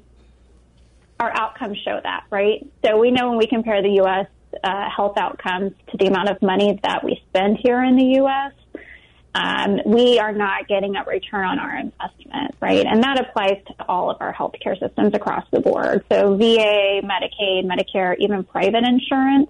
our 1.19 1.31
outcomes 1.35 1.77
show 1.83 1.99
that, 2.01 2.25
right? 2.29 2.65
So 2.85 2.99
we 2.99 3.11
know 3.11 3.29
when 3.29 3.37
we 3.37 3.47
compare 3.47 3.81
the 3.81 3.93
U.S. 4.01 4.27
Uh, 4.63 4.89
health 4.89 5.17
outcomes 5.17 5.73
to 5.89 5.97
the 5.97 6.07
amount 6.07 6.29
of 6.29 6.41
money 6.41 6.79
that 6.83 7.03
we 7.03 7.21
spend 7.29 7.57
here 7.57 7.83
in 7.83 7.95
the 7.95 8.05
U.S., 8.21 8.53
um, 9.35 9.79
we 9.85 10.19
are 10.19 10.31
not 10.31 10.67
getting 10.67 10.95
a 10.95 11.03
return 11.03 11.45
on 11.45 11.59
our 11.59 11.77
investment, 11.77 12.55
right? 12.59 12.85
And 12.85 13.03
that 13.03 13.19
applies 13.19 13.61
to 13.67 13.85
all 13.87 14.09
of 14.09 14.17
our 14.19 14.33
healthcare 14.33 14.79
systems 14.79 15.13
across 15.13 15.45
the 15.51 15.59
board. 15.59 16.03
So 16.11 16.35
VA, 16.35 17.01
Medicaid, 17.03 17.65
Medicare, 17.65 18.15
even 18.17 18.43
private 18.43 18.83
insurance. 18.83 19.49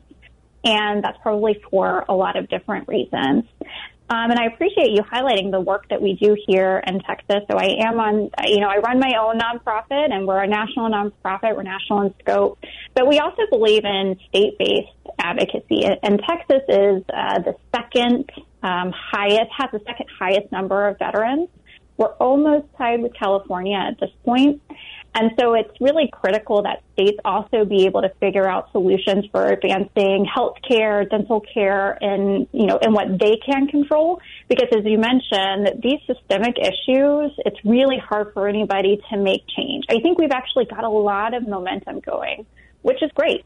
And 0.68 1.02
that's 1.02 1.18
probably 1.22 1.62
for 1.72 2.04
a 2.10 2.14
lot 2.14 2.36
of 2.36 2.50
different 2.50 2.90
reasons. 2.90 3.46
Um, 4.10 4.32
and 4.32 4.40
I 4.40 4.46
appreciate 4.46 4.92
you 4.92 5.02
highlighting 5.02 5.52
the 5.52 5.60
work 5.60 5.88
that 5.90 6.02
we 6.02 6.14
do 6.16 6.36
here 6.48 6.84
in 6.86 7.00
Texas. 7.02 7.44
So 7.50 7.58
I 7.58 7.76
am 7.86 8.00
on, 8.00 8.30
you 8.46 8.60
know, 8.60 8.68
I 8.68 8.78
run 8.78 9.00
my 9.00 9.14
own 9.20 9.40
nonprofit 9.40 10.12
and 10.12 10.28
we're 10.28 10.44
a 10.44 10.48
national 10.48 10.90
nonprofit. 10.90 11.56
We're 11.56 11.64
national 11.64 12.02
in 12.04 12.14
scope, 12.20 12.60
but 12.96 13.08
we 13.08 13.20
also 13.20 13.44
believe 13.50 13.84
in 13.86 14.18
state-based 14.30 15.16
advocacy. 15.20 15.86
And 16.04 16.22
Texas 16.28 16.64
is 16.68 17.04
uh, 17.14 17.40
the 17.40 17.56
second 17.74 18.30
um, 18.64 18.94
highest, 18.94 19.52
has 19.58 19.70
the 19.72 19.82
second 19.86 20.08
highest 20.20 20.52
number 20.52 20.88
of 20.88 20.98
veterans. 21.00 21.50
We're 21.98 22.14
almost 22.14 22.68
tied 22.78 23.02
with 23.02 23.14
California 23.14 23.78
at 23.78 24.00
this 24.00 24.12
point. 24.24 24.62
And 25.20 25.32
so 25.40 25.56
it's 25.56 25.72
really 25.82 26.12
critical 26.14 26.62
that 26.62 26.84
states 26.94 27.18
also 27.26 27.66
be 27.66 27.88
able 27.88 28.04
to 28.04 28.10
figure 28.20 28.48
out 28.48 28.72
solutions 28.72 29.26
for 29.32 29.48
advancing 29.48 30.26
health 30.32 30.58
care, 30.68 31.06
dental 31.06 31.42
care, 31.42 31.98
and, 32.02 32.46
you 32.52 32.68
know, 32.68 32.78
and 32.80 32.94
what 32.94 33.08
they 33.20 33.38
can 33.44 33.66
control. 33.66 34.22
Because 34.48 34.68
as 34.78 34.86
you 34.86 35.00
mentioned, 35.00 35.82
these 35.82 36.00
systemic 36.06 36.60
issues, 36.60 37.32
it's 37.48 37.58
really 37.66 37.98
hard 37.98 38.32
for 38.36 38.48
anybody 38.48 39.02
to 39.10 39.18
make 39.18 39.44
change. 39.48 39.86
I 39.90 40.02
think 40.02 40.20
we've 40.20 40.32
actually 40.32 40.66
got 40.66 40.84
a 40.84 40.90
lot 40.90 41.34
of 41.34 41.48
momentum 41.48 42.00
going, 42.02 42.46
which 42.84 43.02
is 43.02 43.10
great. 43.16 43.44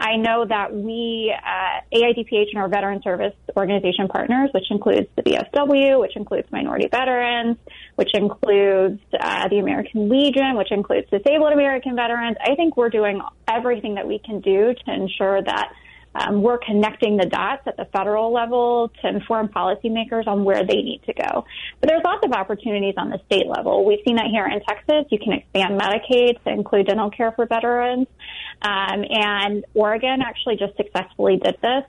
I 0.00 0.16
know 0.16 0.44
that 0.44 0.74
we, 0.74 1.34
uh, 1.34 1.80
AIDPH 1.96 2.48
and 2.52 2.58
our 2.58 2.68
veteran 2.68 3.00
service 3.02 3.34
organization 3.56 4.08
partners, 4.08 4.50
which 4.52 4.70
includes 4.70 5.06
the 5.16 5.22
VFW, 5.22 6.00
which 6.00 6.16
includes 6.16 6.50
minority 6.50 6.88
veterans, 6.88 7.56
which 7.94 8.10
includes 8.14 9.00
uh, 9.18 9.48
the 9.48 9.58
American 9.58 10.08
Legion, 10.08 10.56
which 10.56 10.72
includes 10.72 11.08
disabled 11.10 11.52
American 11.52 11.94
veterans. 11.94 12.36
I 12.44 12.54
think 12.56 12.76
we're 12.76 12.90
doing 12.90 13.20
everything 13.48 13.94
that 13.94 14.06
we 14.06 14.18
can 14.18 14.40
do 14.40 14.74
to 14.74 14.92
ensure 14.92 15.42
that 15.42 15.72
um, 16.14 16.42
we're 16.42 16.58
connecting 16.58 17.16
the 17.16 17.26
dots 17.26 17.62
at 17.66 17.76
the 17.76 17.86
federal 17.86 18.32
level 18.32 18.90
to 19.02 19.08
inform 19.08 19.48
policymakers 19.48 20.26
on 20.26 20.44
where 20.44 20.64
they 20.64 20.76
need 20.76 21.02
to 21.06 21.12
go. 21.12 21.44
But 21.80 21.88
there's 21.88 22.02
lots 22.04 22.24
of 22.24 22.32
opportunities 22.32 22.94
on 22.96 23.10
the 23.10 23.20
state 23.26 23.46
level. 23.46 23.84
We've 23.84 24.00
seen 24.06 24.16
that 24.16 24.26
here 24.26 24.46
in 24.46 24.60
Texas. 24.60 25.06
You 25.10 25.18
can 25.18 25.32
expand 25.32 25.80
Medicaid 25.80 26.42
to 26.44 26.50
include 26.50 26.86
dental 26.86 27.10
care 27.10 27.32
for 27.32 27.46
veterans. 27.46 28.06
Um, 28.62 29.04
and 29.08 29.64
Oregon 29.74 30.20
actually 30.24 30.56
just 30.56 30.76
successfully 30.76 31.36
did 31.36 31.56
this. 31.60 31.84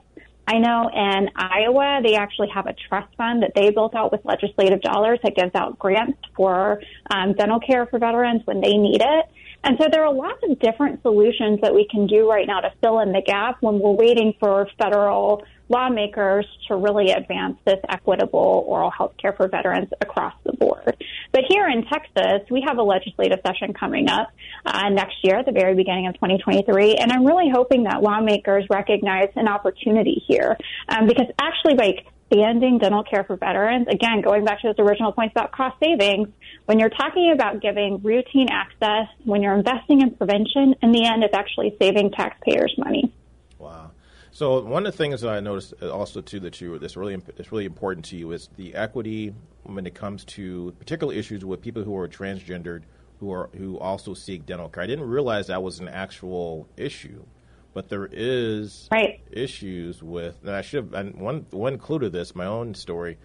I 0.48 0.60
know 0.60 0.90
in 0.94 1.30
Iowa, 1.36 2.02
they 2.04 2.16
actually 2.16 2.50
have 2.50 2.68
a 2.68 2.74
trust 2.88 3.16
fund 3.16 3.42
that 3.42 3.54
they 3.56 3.72
built 3.72 3.96
out 3.96 4.12
with 4.12 4.22
legislative 4.26 4.82
dollars 4.82 5.20
that 5.24 5.36
gives 5.36 5.52
out 5.56 5.80
grants 5.80 6.20
for 6.36 6.82
um, 7.10 7.34
dental 7.34 7.60
care 7.60 7.88
for 7.88 7.98
veterans 7.98 8.42
when 8.46 8.62
they 8.62 8.74
need 8.78 9.02
it. 9.02 9.26
And 9.66 9.80
so 9.82 9.88
there 9.92 10.06
are 10.06 10.14
lots 10.14 10.40
of 10.48 10.60
different 10.60 11.02
solutions 11.02 11.60
that 11.64 11.74
we 11.74 11.88
can 11.90 12.06
do 12.06 12.30
right 12.30 12.46
now 12.46 12.60
to 12.62 12.72
fill 12.82 13.00
in 13.00 13.12
the 13.12 13.24
gap 13.26 13.58
when 13.62 13.80
we're 13.80 13.92
waiting 13.92 14.36
for 14.40 14.68
federal 14.78 15.44
lawmakers 15.70 16.46
to 16.68 16.76
really 16.76 17.10
advance 17.10 17.58
this 17.66 17.80
equitable 17.90 18.64
oral 18.68 18.92
health 18.92 19.14
care 19.20 19.34
for 19.34 19.48
veterans 19.48 19.90
across 20.02 20.36
the 20.44 20.54
board. 20.54 20.96
But 21.32 21.42
here 21.50 21.68
in 21.68 21.84
Texas, 21.86 22.48
we 22.52 22.64
have 22.68 22.78
a 22.78 22.84
legislative 22.84 23.40
session 23.44 23.74
coming 23.74 24.08
up 24.08 24.30
uh, 24.68 24.90
next 24.90 25.16
year 25.24 25.38
at 25.38 25.48
the 25.48 25.52
very 25.52 25.74
beginning 25.74 26.06
of 26.06 26.14
2023, 26.14 26.96
and 26.96 27.12
I'm 27.12 27.26
really 27.26 27.50
hoping 27.52 27.86
that 27.86 28.04
lawmakers 28.04 28.66
recognize 28.70 29.30
an 29.36 29.48
opportunity 29.48 30.24
here 30.28 30.56
um, 30.90 31.08
because 31.08 31.26
actually, 31.42 31.74
like 31.74 32.06
expanding 32.30 32.78
dental 32.80 33.04
care 33.04 33.24
for 33.24 33.36
veterans, 33.36 33.88
again, 33.88 34.22
going 34.22 34.46
back 34.46 34.62
to 34.62 34.68
those 34.68 34.86
original 34.86 35.12
points 35.12 35.34
about 35.34 35.52
cost 35.52 35.76
savings, 35.84 36.28
when 36.66 36.80
you're 36.80 36.90
talking 36.90 37.32
about 37.34 37.62
giving 37.62 38.02
routine 38.02 38.48
access, 38.52 39.08
when 39.24 39.42
you're 39.42 39.56
investing 39.56 40.02
in 40.02 40.12
prevention, 40.12 40.76
in 40.82 40.92
the 40.92 41.06
end, 41.06 41.24
it's 41.24 41.34
actually 41.34 41.76
saving 41.80 42.12
taxpayers 42.12 42.74
money. 42.78 43.12
Wow. 43.60 43.92
So 44.32 44.62
one 44.62 44.86
of 44.86 44.92
the 44.92 44.98
things 44.98 45.22
that 45.22 45.30
I 45.30 45.40
noticed 45.40 45.82
also 45.82 46.20
too 46.20 46.42
that 46.42 46.60
you 46.60 46.78
that's 46.78 46.98
really 46.98 47.16
that's 47.16 47.54
really 47.54 47.66
important 47.66 48.06
to 48.08 48.18
you 48.18 48.34
is 48.34 48.50
the 48.58 48.76
equity 48.76 49.34
when 49.64 49.86
it 49.86 49.96
comes 49.96 50.26
to 50.26 50.74
particular 50.78 51.14
issues 51.14 51.46
with 51.46 51.62
people 51.62 51.84
who 51.84 51.96
are 51.98 52.08
transgendered 52.08 52.82
who 53.22 53.32
are 53.32 53.50
who 53.58 53.80
also 53.80 54.14
seek 54.14 54.46
dental 54.46 54.68
care. 54.68 54.84
I 54.84 54.88
didn't 54.88 55.08
realize 55.08 55.48
that 55.48 55.64
was 55.64 55.80
an 55.80 55.88
actual 55.88 56.68
issue 56.76 57.24
but 57.76 57.90
there 57.90 58.08
is 58.10 58.88
right. 58.90 59.22
issues 59.30 60.02
with. 60.02 60.40
And 60.42 60.56
I 60.56 60.62
should. 60.62 60.96
And 60.96 61.14
one 61.16 61.46
one 61.52 61.78
clue 61.78 62.00
to 62.00 62.10
this, 62.10 62.34
my 62.34 62.46
own 62.46 62.74
story. 62.74 63.18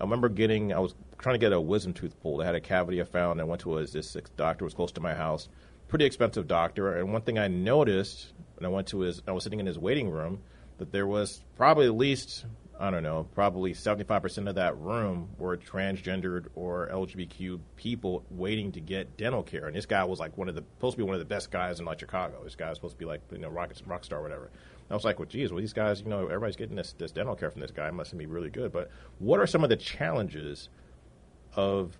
I 0.00 0.04
remember 0.04 0.30
getting. 0.30 0.72
I 0.72 0.78
was 0.78 0.94
trying 1.18 1.34
to 1.34 1.38
get 1.38 1.52
a 1.52 1.60
wisdom 1.60 1.92
tooth 1.92 2.18
pulled. 2.22 2.40
I 2.40 2.46
had 2.46 2.54
a 2.54 2.60
cavity 2.60 3.02
I 3.02 3.04
found. 3.04 3.40
I 3.40 3.44
went 3.44 3.60
to 3.62 3.76
a 3.76 3.84
this 3.84 4.16
doctor 4.36 4.64
was 4.64 4.72
close 4.72 4.92
to 4.92 5.00
my 5.00 5.14
house. 5.14 5.48
Pretty 5.88 6.04
expensive 6.04 6.46
doctor. 6.46 6.96
And 6.96 7.12
one 7.12 7.22
thing 7.22 7.38
I 7.38 7.48
noticed 7.48 8.32
when 8.56 8.64
I 8.64 8.72
went 8.72 8.86
to 8.88 9.00
his, 9.00 9.20
I 9.26 9.32
was 9.32 9.42
sitting 9.42 9.58
in 9.58 9.66
his 9.66 9.78
waiting 9.78 10.08
room, 10.08 10.42
that 10.78 10.92
there 10.92 11.06
was 11.06 11.42
probably 11.56 11.86
at 11.86 11.96
least 11.96 12.44
I 12.80 12.90
don't 12.90 13.02
know, 13.02 13.26
probably 13.34 13.74
75% 13.74 14.48
of 14.48 14.54
that 14.54 14.78
room 14.78 15.30
were 15.36 15.56
transgendered 15.56 16.46
or 16.54 16.88
LGBTQ 16.92 17.58
people 17.74 18.24
waiting 18.30 18.70
to 18.72 18.80
get 18.80 19.16
dental 19.16 19.42
care. 19.42 19.66
And 19.66 19.74
this 19.74 19.86
guy 19.86 20.04
was 20.04 20.20
like 20.20 20.38
one 20.38 20.48
of 20.48 20.54
the, 20.54 20.62
supposed 20.76 20.94
to 20.94 20.98
be 20.98 21.02
one 21.02 21.14
of 21.14 21.18
the 21.18 21.24
best 21.24 21.50
guys 21.50 21.80
in 21.80 21.86
like 21.86 21.98
Chicago. 21.98 22.40
This 22.44 22.54
guy 22.54 22.68
was 22.68 22.78
supposed 22.78 22.94
to 22.94 22.98
be 22.98 23.04
like, 23.04 23.20
you 23.32 23.38
know, 23.38 23.48
rock, 23.48 23.72
rock 23.84 24.04
star 24.04 24.20
or 24.20 24.22
whatever. 24.22 24.44
And 24.44 24.92
I 24.92 24.94
was 24.94 25.04
like, 25.04 25.18
well, 25.18 25.26
geez, 25.26 25.50
well, 25.50 25.60
these 25.60 25.72
guys, 25.72 26.02
you 26.02 26.08
know, 26.08 26.26
everybody's 26.26 26.54
getting 26.54 26.76
this, 26.76 26.92
this 26.92 27.10
dental 27.10 27.34
care 27.34 27.50
from 27.50 27.62
this 27.62 27.72
guy. 27.72 27.88
It 27.88 27.94
must 27.94 28.16
be 28.16 28.26
really 28.26 28.50
good. 28.50 28.70
But 28.70 28.90
what 29.18 29.40
are 29.40 29.46
some 29.46 29.64
of 29.64 29.70
the 29.70 29.76
challenges 29.76 30.68
of 31.54 31.98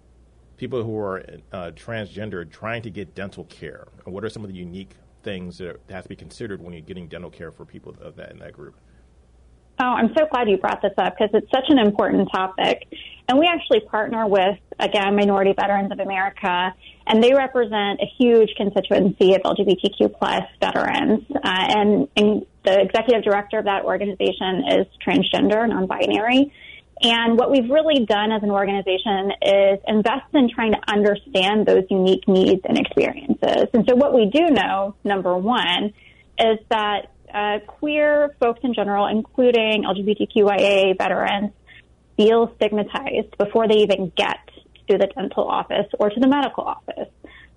people 0.59 0.85
who 0.85 0.97
are 0.97 1.25
uh, 1.53 1.73
transgendered 1.75 2.53
trying 2.53 2.83
to 2.83 2.91
get 2.91 3.17
dental 3.17 3.45
care? 3.47 3.89
And 4.05 4.15
what 4.15 4.25
are 4.25 4.31
some 4.31 4.45
of 4.45 4.49
the 4.49 4.57
unique 4.57 4.95
things 5.25 5.59
that 5.59 5.81
have 5.91 6.05
to 6.05 6.09
be 6.09 6.17
considered 6.17 6.63
when 6.63 6.73
you're 6.73 6.83
getting 6.83 7.09
dental 7.09 7.31
care 7.31 7.51
for 7.51 7.65
people 7.65 7.97
of 8.01 8.15
that 8.15 8.31
in 8.31 8.39
that 8.39 8.53
group? 8.53 8.77
Oh, 9.81 9.85
I'm 9.85 10.13
so 10.17 10.27
glad 10.27 10.49
you 10.49 10.57
brought 10.57 10.83
this 10.83 10.95
up 10.99 11.17
because 11.17 11.31
it's 11.35 11.51
such 11.53 11.67
an 11.69 11.79
important 11.79 12.29
topic. 12.33 12.89
And 13.29 13.39
we 13.39 13.47
actually 13.47 13.81
partner 13.81 14.27
with, 14.27 14.59
again, 14.81 15.15
Minority 15.15 15.53
Veterans 15.53 15.93
of 15.93 16.01
America, 16.01 16.75
and 17.07 17.23
they 17.23 17.33
represent 17.33 18.01
a 18.01 18.07
huge 18.19 18.51
constituency 18.57 19.35
of 19.35 19.43
LGBTQ 19.43 20.19
plus 20.19 20.43
veterans. 20.61 21.25
Uh, 21.31 21.41
and, 21.45 22.09
and 22.17 22.47
the 22.65 22.81
executive 22.81 23.23
director 23.23 23.59
of 23.59 23.67
that 23.67 23.85
organization 23.85 24.65
is 24.69 24.87
transgender, 25.07 25.69
non-binary. 25.69 26.53
And 27.01 27.39
what 27.39 27.53
we've 27.53 27.71
really 27.71 28.05
done 28.05 28.33
as 28.33 28.43
an 28.43 28.51
organization 28.51 29.31
is 29.43 29.79
invest 29.87 30.27
in 30.35 30.51
trying 30.51 30.73
to 30.73 30.81
understand 30.89 31.67
those 31.67 31.85
unique 31.89 32.27
needs 32.27 32.63
and 32.65 32.77
experiences. 32.77 33.69
And 33.73 33.85
so 33.89 33.95
what 33.95 34.13
we 34.13 34.27
do 34.27 34.51
know, 34.51 34.97
number 35.05 35.37
one, 35.37 35.93
is 36.41 36.59
that 36.71 37.13
uh, 37.33 37.59
queer 37.67 38.35
folks 38.41 38.61
in 38.63 38.75
general, 38.75 39.07
including 39.07 39.85
LGBTQIA 39.85 40.97
veterans, 40.99 41.53
feel 42.17 42.53
stigmatized 42.57 43.37
before 43.39 43.69
they 43.69 43.77
even 43.77 44.13
get 44.17 44.39
to 44.91 44.99
the 44.99 45.07
dental 45.07 45.49
office 45.49 45.87
or 45.99 46.11
to 46.11 46.21
the 46.21 46.27
medical 46.27 46.65
office. 46.65 47.09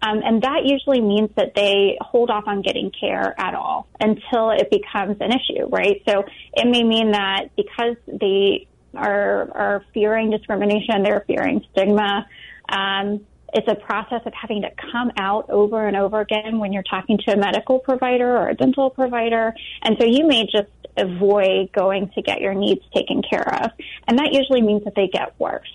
Um, 0.03 0.21
and 0.23 0.41
that 0.41 0.61
usually 0.65 0.99
means 0.99 1.29
that 1.35 1.53
they 1.55 1.97
hold 2.01 2.31
off 2.31 2.45
on 2.47 2.61
getting 2.61 2.91
care 2.91 3.39
at 3.39 3.53
all 3.53 3.87
until 3.99 4.49
it 4.49 4.69
becomes 4.71 5.17
an 5.19 5.31
issue, 5.31 5.67
right? 5.67 6.01
So 6.07 6.23
it 6.53 6.67
may 6.67 6.83
mean 6.83 7.11
that 7.11 7.55
because 7.55 7.97
they 8.07 8.67
are, 8.95 9.51
are 9.55 9.85
fearing 9.93 10.31
discrimination, 10.31 11.03
they're 11.03 11.23
fearing 11.27 11.63
stigma, 11.71 12.27
um, 12.67 13.25
it's 13.53 13.67
a 13.67 13.75
process 13.75 14.21
of 14.25 14.33
having 14.33 14.61
to 14.61 14.69
come 14.91 15.11
out 15.17 15.49
over 15.49 15.87
and 15.87 15.97
over 15.97 16.21
again 16.21 16.59
when 16.59 16.71
you're 16.71 16.83
talking 16.83 17.17
to 17.25 17.33
a 17.33 17.37
medical 17.37 17.79
provider 17.79 18.37
or 18.37 18.49
a 18.49 18.55
dental 18.55 18.89
provider. 18.89 19.53
And 19.83 19.97
so 19.99 20.05
you 20.05 20.27
may 20.27 20.45
just 20.45 20.69
avoid 20.97 21.71
going 21.73 22.09
to 22.15 22.21
get 22.21 22.41
your 22.41 22.53
needs 22.53 22.81
taken 22.93 23.21
care 23.21 23.63
of. 23.63 23.71
And 24.07 24.19
that 24.19 24.33
usually 24.33 24.61
means 24.61 24.83
that 24.85 24.95
they 24.95 25.07
get 25.07 25.39
worse. 25.39 25.69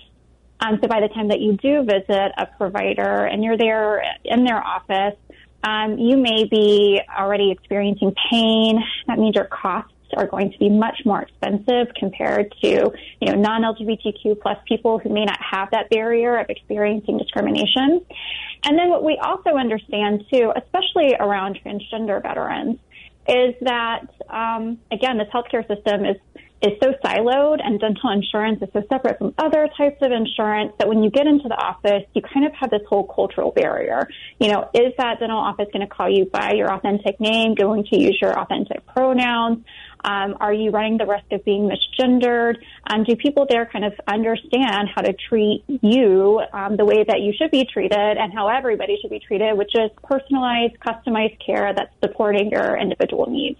Um, 0.59 0.79
so 0.81 0.87
by 0.87 1.01
the 1.01 1.07
time 1.09 1.27
that 1.27 1.39
you 1.39 1.53
do 1.53 1.83
visit 1.83 2.31
a 2.37 2.47
provider 2.57 3.25
and 3.25 3.43
you're 3.43 3.57
there 3.57 4.03
in 4.25 4.43
their 4.43 4.63
office, 4.63 5.15
um, 5.63 5.97
you 5.97 6.17
may 6.17 6.45
be 6.45 6.99
already 7.15 7.51
experiencing 7.51 8.13
pain. 8.31 8.83
That 9.07 9.19
means 9.19 9.35
your 9.35 9.45
costs 9.45 9.91
are 10.15 10.27
going 10.27 10.51
to 10.51 10.57
be 10.57 10.69
much 10.69 11.01
more 11.05 11.21
expensive 11.21 11.93
compared 11.95 12.53
to, 12.61 12.91
you 13.21 13.31
know, 13.31 13.33
non-LGBTQ 13.33 14.39
plus 14.41 14.57
people 14.67 14.99
who 14.99 15.09
may 15.09 15.25
not 15.25 15.39
have 15.41 15.69
that 15.71 15.89
barrier 15.89 16.37
of 16.37 16.47
experiencing 16.49 17.17
discrimination. 17.17 18.01
And 18.63 18.77
then 18.77 18.89
what 18.89 19.03
we 19.03 19.19
also 19.21 19.51
understand 19.51 20.25
too, 20.31 20.51
especially 20.55 21.15
around 21.19 21.59
transgender 21.63 22.21
veterans, 22.21 22.79
is 23.27 23.55
that 23.61 24.07
um, 24.29 24.79
again, 24.91 25.17
this 25.17 25.27
healthcare 25.33 25.67
system 25.67 26.05
is 26.05 26.17
is 26.61 26.73
so 26.81 26.91
siloed 27.03 27.59
and 27.63 27.79
dental 27.79 28.09
insurance 28.09 28.61
is 28.61 28.69
so 28.73 28.81
separate 28.89 29.19
from 29.19 29.33
other 29.37 29.69
types 29.77 29.97
of 30.01 30.11
insurance 30.11 30.73
that 30.79 30.87
when 30.87 31.03
you 31.03 31.11
get 31.11 31.27
into 31.27 31.47
the 31.47 31.55
office, 31.55 32.03
you 32.13 32.21
kind 32.21 32.45
of 32.45 32.53
have 32.53 32.71
this 32.71 32.81
whole 32.89 33.05
cultural 33.05 33.51
barrier. 33.51 34.07
You 34.39 34.51
know, 34.51 34.69
is 34.73 34.93
that 34.97 35.19
dental 35.19 35.37
office 35.37 35.67
going 35.71 35.87
to 35.87 35.93
call 35.93 36.09
you 36.09 36.25
by 36.25 36.53
your 36.53 36.73
authentic 36.73 37.19
name, 37.19 37.53
going 37.53 37.83
to 37.85 37.99
use 37.99 38.17
your 38.19 38.37
authentic 38.37 38.85
pronouns? 38.87 39.65
Um, 40.03 40.37
are 40.39 40.53
you 40.53 40.71
running 40.71 40.97
the 40.97 41.05
risk 41.05 41.25
of 41.31 41.43
being 41.45 41.69
misgendered? 41.69 42.57
Um, 42.89 43.03
do 43.03 43.15
people 43.15 43.45
there 43.49 43.65
kind 43.65 43.85
of 43.85 43.93
understand 44.07 44.89
how 44.93 45.01
to 45.01 45.13
treat 45.13 45.63
you 45.67 46.41
um, 46.53 46.77
the 46.77 46.85
way 46.85 47.03
that 47.03 47.21
you 47.21 47.33
should 47.37 47.51
be 47.51 47.65
treated 47.65 47.97
and 48.17 48.33
how 48.33 48.47
everybody 48.47 48.97
should 49.01 49.09
be 49.09 49.19
treated, 49.19 49.57
which 49.57 49.71
is 49.75 49.91
personalized, 50.03 50.75
customized 50.79 51.37
care 51.45 51.73
that's 51.75 51.93
supporting 52.03 52.49
your 52.51 52.77
individual 52.77 53.27
needs? 53.29 53.59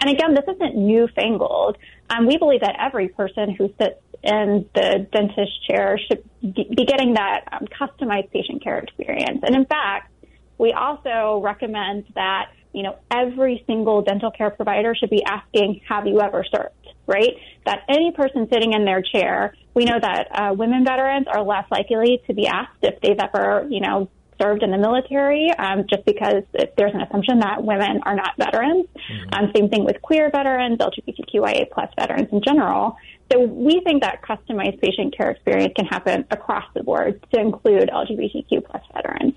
And 0.00 0.10
again, 0.10 0.34
this 0.34 0.44
isn't 0.54 0.76
newfangled. 0.76 1.76
Um, 2.10 2.26
we 2.26 2.36
believe 2.36 2.60
that 2.60 2.76
every 2.80 3.08
person 3.08 3.54
who 3.54 3.72
sits 3.78 4.00
in 4.22 4.68
the 4.74 5.06
dentist 5.12 5.66
chair 5.68 5.98
should 6.08 6.24
be 6.42 6.84
getting 6.86 7.14
that 7.14 7.44
um, 7.52 7.66
customized 7.66 8.30
patient 8.30 8.62
care 8.62 8.78
experience. 8.78 9.40
And 9.42 9.54
in 9.54 9.66
fact, 9.66 10.10
we 10.58 10.72
also 10.72 11.40
recommend 11.42 12.06
that 12.14 12.50
you 12.74 12.82
know, 12.82 12.96
every 13.10 13.62
single 13.66 14.02
dental 14.02 14.30
care 14.30 14.50
provider 14.50 14.94
should 14.94 15.10
be 15.10 15.24
asking, 15.24 15.80
have 15.88 16.06
you 16.06 16.20
ever 16.20 16.44
served? 16.44 16.74
Right? 17.06 17.34
That 17.66 17.80
any 17.88 18.12
person 18.12 18.48
sitting 18.52 18.72
in 18.72 18.84
their 18.84 19.02
chair, 19.02 19.54
we 19.74 19.84
know 19.84 19.98
that 20.00 20.28
uh, 20.32 20.54
women 20.54 20.84
veterans 20.84 21.26
are 21.28 21.42
less 21.42 21.64
likely 21.70 22.20
to 22.26 22.34
be 22.34 22.46
asked 22.46 22.78
if 22.82 23.00
they've 23.00 23.18
ever, 23.18 23.66
you 23.70 23.80
know, 23.80 24.08
served 24.40 24.62
in 24.62 24.70
the 24.70 24.78
military, 24.78 25.50
um, 25.58 25.84
just 25.88 26.04
because 26.04 26.42
there's 26.52 26.94
an 26.94 27.02
assumption 27.02 27.38
that 27.40 27.62
women 27.62 28.00
are 28.04 28.16
not 28.16 28.30
veterans. 28.36 28.86
Mm-hmm. 28.86 29.44
Um, 29.44 29.52
same 29.54 29.68
thing 29.68 29.84
with 29.84 30.02
queer 30.02 30.30
veterans, 30.30 30.78
LGBTQIA 30.78 31.70
plus 31.70 31.90
veterans 31.98 32.28
in 32.32 32.42
general. 32.42 32.96
So 33.32 33.40
we 33.40 33.80
think 33.84 34.02
that 34.02 34.22
customized 34.22 34.80
patient 34.80 35.16
care 35.16 35.30
experience 35.30 35.72
can 35.76 35.86
happen 35.86 36.24
across 36.30 36.64
the 36.74 36.82
board 36.82 37.24
to 37.32 37.40
include 37.40 37.88
LGBTQ 37.88 38.64
plus 38.66 38.82
veterans. 38.92 39.34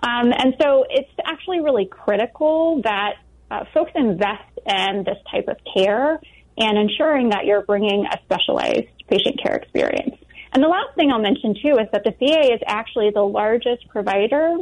Um, 0.00 0.32
and 0.32 0.54
so 0.60 0.84
it's 0.88 1.10
actually 1.24 1.60
really 1.60 1.86
critical 1.86 2.80
that 2.84 3.14
uh, 3.50 3.64
folks 3.74 3.92
invest 3.94 4.50
in 4.66 5.04
this 5.04 5.18
type 5.30 5.48
of 5.48 5.56
care 5.74 6.20
and 6.56 6.78
ensuring 6.78 7.30
that 7.30 7.46
you're 7.46 7.62
bringing 7.62 8.04
a 8.06 8.18
specialized 8.24 8.88
patient 9.08 9.40
care 9.42 9.56
experience. 9.56 10.16
And 10.52 10.62
the 10.62 10.68
last 10.68 10.94
thing 10.94 11.10
I'll 11.10 11.20
mention 11.20 11.54
too 11.54 11.76
is 11.80 11.88
that 11.92 12.04
the 12.04 12.12
VA 12.18 12.54
is 12.54 12.60
actually 12.66 13.10
the 13.10 13.22
largest 13.22 13.88
provider 13.88 14.56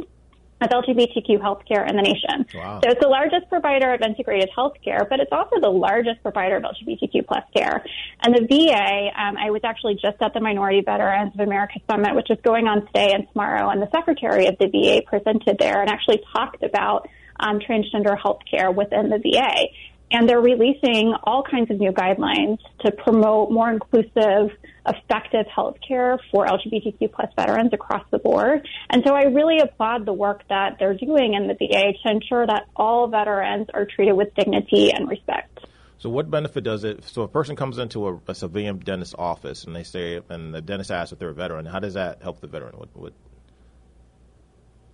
of 0.61 0.69
LGBTQ 0.69 1.39
healthcare 1.39 1.87
in 1.87 1.95
the 1.95 2.01
nation. 2.01 2.45
Wow. 2.53 2.81
So 2.83 2.89
it's 2.89 3.01
the 3.01 3.07
largest 3.07 3.47
provider 3.49 3.93
of 3.93 4.01
integrated 4.01 4.49
healthcare, 4.55 5.07
but 5.07 5.19
it's 5.19 5.31
also 5.31 5.59
the 5.61 5.69
largest 5.69 6.21
provider 6.23 6.57
of 6.57 6.63
LGBTQ 6.63 7.27
plus 7.27 7.43
care. 7.55 7.85
And 8.23 8.33
the 8.33 8.45
VA, 8.47 9.11
um, 9.15 9.37
I 9.37 9.51
was 9.51 9.61
actually 9.63 9.95
just 9.95 10.21
at 10.21 10.33
the 10.33 10.39
Minority 10.39 10.81
Veterans 10.81 11.33
of 11.35 11.41
America 11.41 11.79
Summit, 11.89 12.15
which 12.15 12.31
is 12.31 12.39
going 12.43 12.67
on 12.67 12.85
today 12.87 13.11
and 13.13 13.27
tomorrow, 13.31 13.69
and 13.69 13.81
the 13.81 13.89
secretary 13.91 14.47
of 14.47 14.57
the 14.57 14.67
VA 14.67 15.01
presented 15.05 15.57
there 15.59 15.81
and 15.81 15.89
actually 15.89 16.21
talked 16.35 16.63
about 16.63 17.07
um, 17.39 17.59
transgender 17.59 18.17
healthcare 18.17 18.73
within 18.73 19.09
the 19.09 19.19
VA. 19.19 19.67
And 20.11 20.27
they're 20.27 20.41
releasing 20.41 21.13
all 21.23 21.43
kinds 21.43 21.69
of 21.69 21.79
new 21.79 21.91
guidelines 21.91 22.59
to 22.85 22.91
promote 22.91 23.51
more 23.51 23.69
inclusive, 23.69 24.51
effective 24.87 25.45
healthcare 25.55 26.17
for 26.31 26.45
LGBTQ 26.45 27.11
plus 27.11 27.29
veterans 27.35 27.73
across 27.73 28.05
the 28.11 28.19
board. 28.19 28.67
And 28.89 29.03
so 29.05 29.13
I 29.13 29.23
really 29.23 29.59
applaud 29.59 30.05
the 30.05 30.13
work 30.13 30.43
that 30.49 30.77
they're 30.79 30.95
doing 30.95 31.33
in 31.33 31.47
the 31.47 31.55
VA 31.55 31.93
to 32.03 32.09
ensure 32.09 32.47
that 32.47 32.67
all 32.75 33.07
veterans 33.07 33.67
are 33.73 33.85
treated 33.85 34.13
with 34.13 34.33
dignity 34.35 34.91
and 34.91 35.09
respect. 35.09 35.59
So, 35.99 36.11
what 36.11 36.29
benefit 36.29 36.63
does 36.63 36.83
it? 36.83 37.03
So, 37.05 37.23
a 37.23 37.27
person 37.27 37.55
comes 37.55 37.79
into 37.79 38.07
a, 38.07 38.19
a 38.27 38.35
civilian 38.35 38.77
dentist 38.77 39.15
office 39.17 39.63
and 39.63 39.75
they 39.75 39.83
say, 39.83 40.21
and 40.29 40.53
the 40.53 40.61
dentist 40.61 40.91
asks 40.91 41.11
if 41.11 41.17
they're 41.17 41.29
a 41.29 41.33
veteran. 41.33 41.65
How 41.65 41.79
does 41.79 41.95
that 41.95 42.21
help 42.21 42.39
the 42.39 42.47
veteran? 42.47 42.77
What, 42.77 42.89
what, 42.93 43.13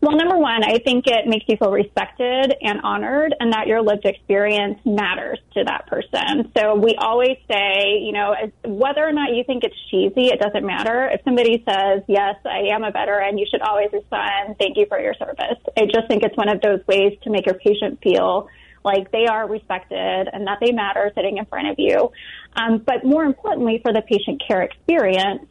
well, 0.03 0.17
number 0.17 0.37
one, 0.37 0.65
I 0.65 0.79
think 0.79 1.07
it 1.07 1.27
makes 1.27 1.45
you 1.47 1.55
feel 1.55 1.71
respected 1.71 2.53
and 2.61 2.81
honored 2.83 3.33
and 3.39 3.53
that 3.53 3.67
your 3.67 3.81
lived 3.81 4.05
experience 4.05 4.77
matters 4.85 5.39
to 5.53 5.63
that 5.63 5.87
person. 5.87 6.51
So 6.57 6.75
we 6.75 6.95
always 6.99 7.37
say, 7.49 7.99
you 8.01 8.11
know, 8.11 8.35
whether 8.65 9.01
or 9.01 9.13
not 9.13 9.33
you 9.33 9.45
think 9.45 9.63
it's 9.63 9.75
cheesy, 9.89 10.27
it 10.27 10.41
doesn't 10.41 10.65
matter. 10.65 11.07
If 11.07 11.21
somebody 11.23 11.63
says, 11.65 12.03
yes, 12.09 12.35
I 12.45 12.73
am 12.73 12.83
a 12.83 12.91
veteran, 12.91 13.37
you 13.37 13.45
should 13.49 13.61
always 13.61 13.89
respond, 13.93 14.57
thank 14.59 14.75
you 14.75 14.85
for 14.89 14.99
your 14.99 15.13
service. 15.13 15.57
I 15.77 15.85
just 15.85 16.09
think 16.09 16.23
it's 16.23 16.35
one 16.35 16.49
of 16.49 16.59
those 16.59 16.85
ways 16.85 17.17
to 17.23 17.29
make 17.29 17.45
your 17.45 17.55
patient 17.55 17.99
feel 18.03 18.49
like 18.83 19.09
they 19.11 19.25
are 19.25 19.47
respected 19.47 20.27
and 20.33 20.47
that 20.47 20.57
they 20.59 20.73
matter 20.73 21.09
sitting 21.15 21.37
in 21.37 21.45
front 21.45 21.69
of 21.69 21.75
you. 21.77 22.11
Um, 22.57 22.79
but 22.85 23.05
more 23.05 23.23
importantly, 23.23 23.79
for 23.81 23.93
the 23.93 24.01
patient 24.01 24.43
care 24.45 24.63
experience, 24.63 25.47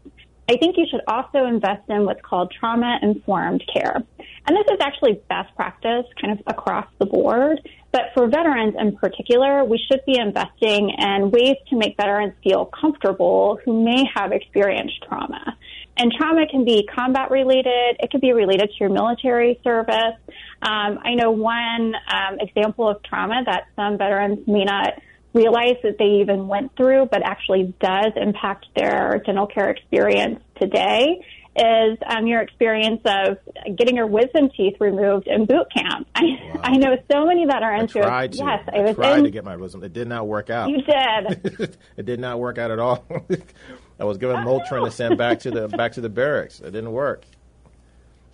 I 0.53 0.59
think 0.59 0.77
you 0.77 0.85
should 0.91 1.01
also 1.09 1.47
invest 1.47 1.89
in 1.89 2.05
what's 2.05 2.21
called 2.21 2.53
trauma 2.53 2.99
informed 3.01 3.65
care. 3.73 3.97
And 4.47 4.55
this 4.55 4.67
is 4.71 4.79
actually 4.83 5.19
best 5.31 5.55
practice 5.57 6.05
kind 6.21 6.39
of 6.39 6.45
across 6.47 6.87
the 6.99 7.07
board. 7.07 7.59
But 7.91 8.11
for 8.13 8.27
veterans 8.27 8.75
in 8.79 8.95
particular, 8.95 9.65
we 9.65 9.81
should 9.91 10.05
be 10.05 10.19
investing 10.19 10.91
in 10.91 11.31
ways 11.31 11.57
to 11.71 11.77
make 11.77 11.97
veterans 11.97 12.35
feel 12.45 12.67
comfortable 12.67 13.61
who 13.65 13.83
may 13.83 14.05
have 14.15 14.33
experienced 14.33 15.03
trauma. 15.09 15.57
And 15.97 16.13
trauma 16.13 16.47
can 16.47 16.67
be 16.67 16.87
combat 16.95 17.31
related. 17.31 17.97
It 18.01 18.11
can 18.11 18.21
be 18.21 18.35
related 18.35 18.69
to 18.69 18.77
your 18.79 18.91
military 18.91 19.59
service. 19.65 20.19
Um, 20.61 20.99
I 21.03 21.15
know 21.15 21.31
one 21.31 21.95
um, 22.13 22.41
example 22.41 22.91
of 22.91 23.03
trauma 23.05 23.43
that 23.47 23.69
some 23.75 23.97
veterans 23.97 24.47
may 24.47 24.65
not 24.65 25.01
realize 25.35 25.77
that 25.83 25.97
they 25.99 26.21
even 26.21 26.49
went 26.49 26.77
through, 26.77 27.07
but 27.11 27.23
actually 27.23 27.75
does 27.81 28.13
impact 28.17 28.67
their 28.77 29.23
dental 29.25 29.47
care 29.47 29.71
experience 29.71 30.41
today 30.61 31.25
is 31.55 31.99
um, 32.07 32.27
your 32.27 32.41
experience 32.41 33.03
of 33.05 33.37
getting 33.77 33.97
your 33.97 34.07
wisdom 34.07 34.49
teeth 34.57 34.75
removed 34.81 35.27
in 35.27 35.45
boot 35.45 35.67
camp. 35.75 36.09
I, 36.15 36.23
wow. 36.23 36.61
I 36.63 36.77
know 36.79 36.97
so 37.11 37.27
many 37.27 37.47
that 37.47 37.63
are 37.63 37.75
into 37.75 38.01
I 38.01 38.25
it. 38.25 38.35
Yes, 38.35 38.69
I, 38.73 38.79
I 38.79 38.81
was 38.81 38.97
tried 38.97 39.19
in, 39.19 39.25
to 39.25 39.31
get 39.31 39.45
my 39.45 39.57
wisdom. 39.57 39.85
It 39.85 39.93
did 39.93 40.09
not 40.09 40.27
work 40.27 40.49
out. 40.49 40.71
You 40.71 40.79
did. 40.79 41.77
it 41.97 42.07
did 42.07 42.21
not 42.21 42.41
work 42.41 42.57
out 42.59 42.71
at 42.71 42.79
all. 42.79 43.05
I 44.01 44.05
was 44.05 44.19
given 44.19 44.37
Motrin 44.37 44.85
to 44.85 44.91
send 44.91 45.19
back 45.19 45.41
to 45.41 45.51
the 45.51 45.69
back 45.69 45.93
to 45.93 46.01
the 46.01 46.09
barracks. 46.09 46.61
It 46.61 46.71
didn't 46.71 46.93
work. 46.93 47.25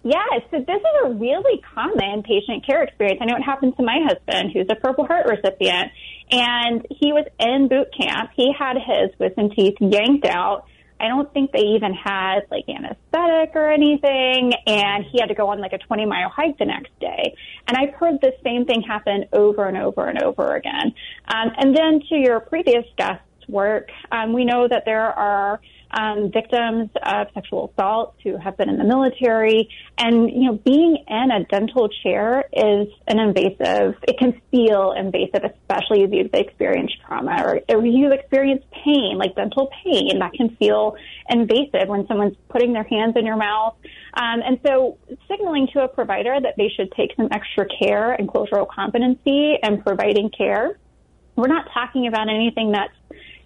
Yes, 0.05 0.43
so 0.53 0.59
this 0.59 0.77
is 0.77 1.07
a 1.07 1.11
really 1.11 1.61
common 1.75 2.23
patient 2.23 2.65
care 2.65 2.85
experience. 2.85 3.21
I 3.21 3.27
know 3.27 3.37
it 3.37 3.43
happened 3.43 3.77
to 3.77 3.83
my 3.83 3.99
husband, 4.07 4.53
who's 4.53 4.67
a 4.71 4.77
Purple 4.77 5.07
Heart 5.07 5.27
recipient, 5.27 5.91
And 6.31 6.87
he 6.91 7.13
was 7.13 7.27
in 7.39 7.69
boot 7.69 7.89
camp. 7.99 8.31
He 8.35 8.53
had 8.53 8.77
his 8.77 9.11
wisdom 9.19 9.51
teeth 9.51 9.77
yanked 9.81 10.27
out. 10.27 10.67
I 11.01 11.07
don't 11.09 11.33
think 11.33 11.53
they 11.53 11.61
even 11.61 11.95
had 11.95 12.41
like 12.51 12.69
anesthetic 12.69 13.55
or 13.55 13.71
anything. 13.71 14.53
And 14.67 15.05
he 15.05 15.21
had 15.21 15.29
to 15.29 15.35
go 15.35 15.49
on 15.49 15.61
like 15.61 15.73
a 15.73 15.79
20 15.79 16.07
mile 16.07 16.29
hike 16.29 16.59
the 16.59 16.65
next 16.65 16.91
day. 17.01 17.35
And 17.67 17.77
I've 17.77 17.95
heard 17.95 18.21
the 18.21 18.33
same 18.43 18.65
thing 18.65 18.83
happen 18.83 19.27
over 19.33 19.67
and 19.67 19.77
over 19.77 20.07
and 20.07 20.23
over 20.23 20.57
again. 20.57 20.95
Um, 21.29 21.53
and 21.57 21.77
then 21.77 22.01
to 22.09 22.17
your 22.17 22.41
previous 22.41 22.85
guest's 22.97 23.49
work, 23.49 23.91
um, 24.11 24.33
we 24.33 24.45
know 24.45 24.67
that 24.69 24.85
there 24.85 25.13
are 25.13 25.61
um, 25.91 26.31
victims 26.33 26.91
of 27.03 27.29
sexual 27.35 27.73
assault 27.73 28.15
who 28.23 28.37
have 28.37 28.57
been 28.57 28.69
in 28.69 28.77
the 28.79 28.85
military. 28.85 29.69
And, 29.97 30.31
you 30.31 30.51
know, 30.51 30.55
being 30.55 31.05
in 31.07 31.31
a 31.31 31.45
dental 31.45 31.89
chair 32.03 32.45
is 32.53 32.89
an 33.07 33.19
invasive, 33.19 33.97
it 34.07 34.19
can 34.19 34.41
feel 34.51 34.93
invasive, 34.93 35.45
especially 35.45 36.03
if 36.03 36.11
you've 36.13 36.35
experienced 36.35 36.97
trauma 37.07 37.43
or 37.45 37.57
if 37.57 37.85
you've 37.85 38.13
experienced 38.13 38.67
pain, 38.85 39.17
like 39.19 39.35
dental 39.35 39.71
pain, 39.85 40.19
that 40.19 40.33
can 40.33 40.57
feel 40.57 40.97
invasive 41.29 41.89
when 41.89 42.07
someone's 42.07 42.37
putting 42.49 42.73
their 42.73 42.85
hands 42.85 43.15
in 43.17 43.25
your 43.25 43.37
mouth. 43.37 43.75
Um, 44.15 44.41
and 44.45 44.61
so 44.67 44.99
signaling 45.29 45.69
to 45.73 45.85
a 45.85 45.89
provider 45.89 46.37
that 46.41 46.55
they 46.57 46.71
should 46.75 46.93
take 46.93 47.15
some 47.17 47.29
extra 47.31 47.67
care 47.79 48.13
and 48.13 48.31
cultural 48.31 48.67
competency 48.67 49.55
and 49.63 49.85
providing 49.85 50.31
care. 50.31 50.79
We're 51.37 51.49
not 51.49 51.69
talking 51.73 52.09
about 52.09 52.29
anything 52.29 52.73
that's 52.73 52.93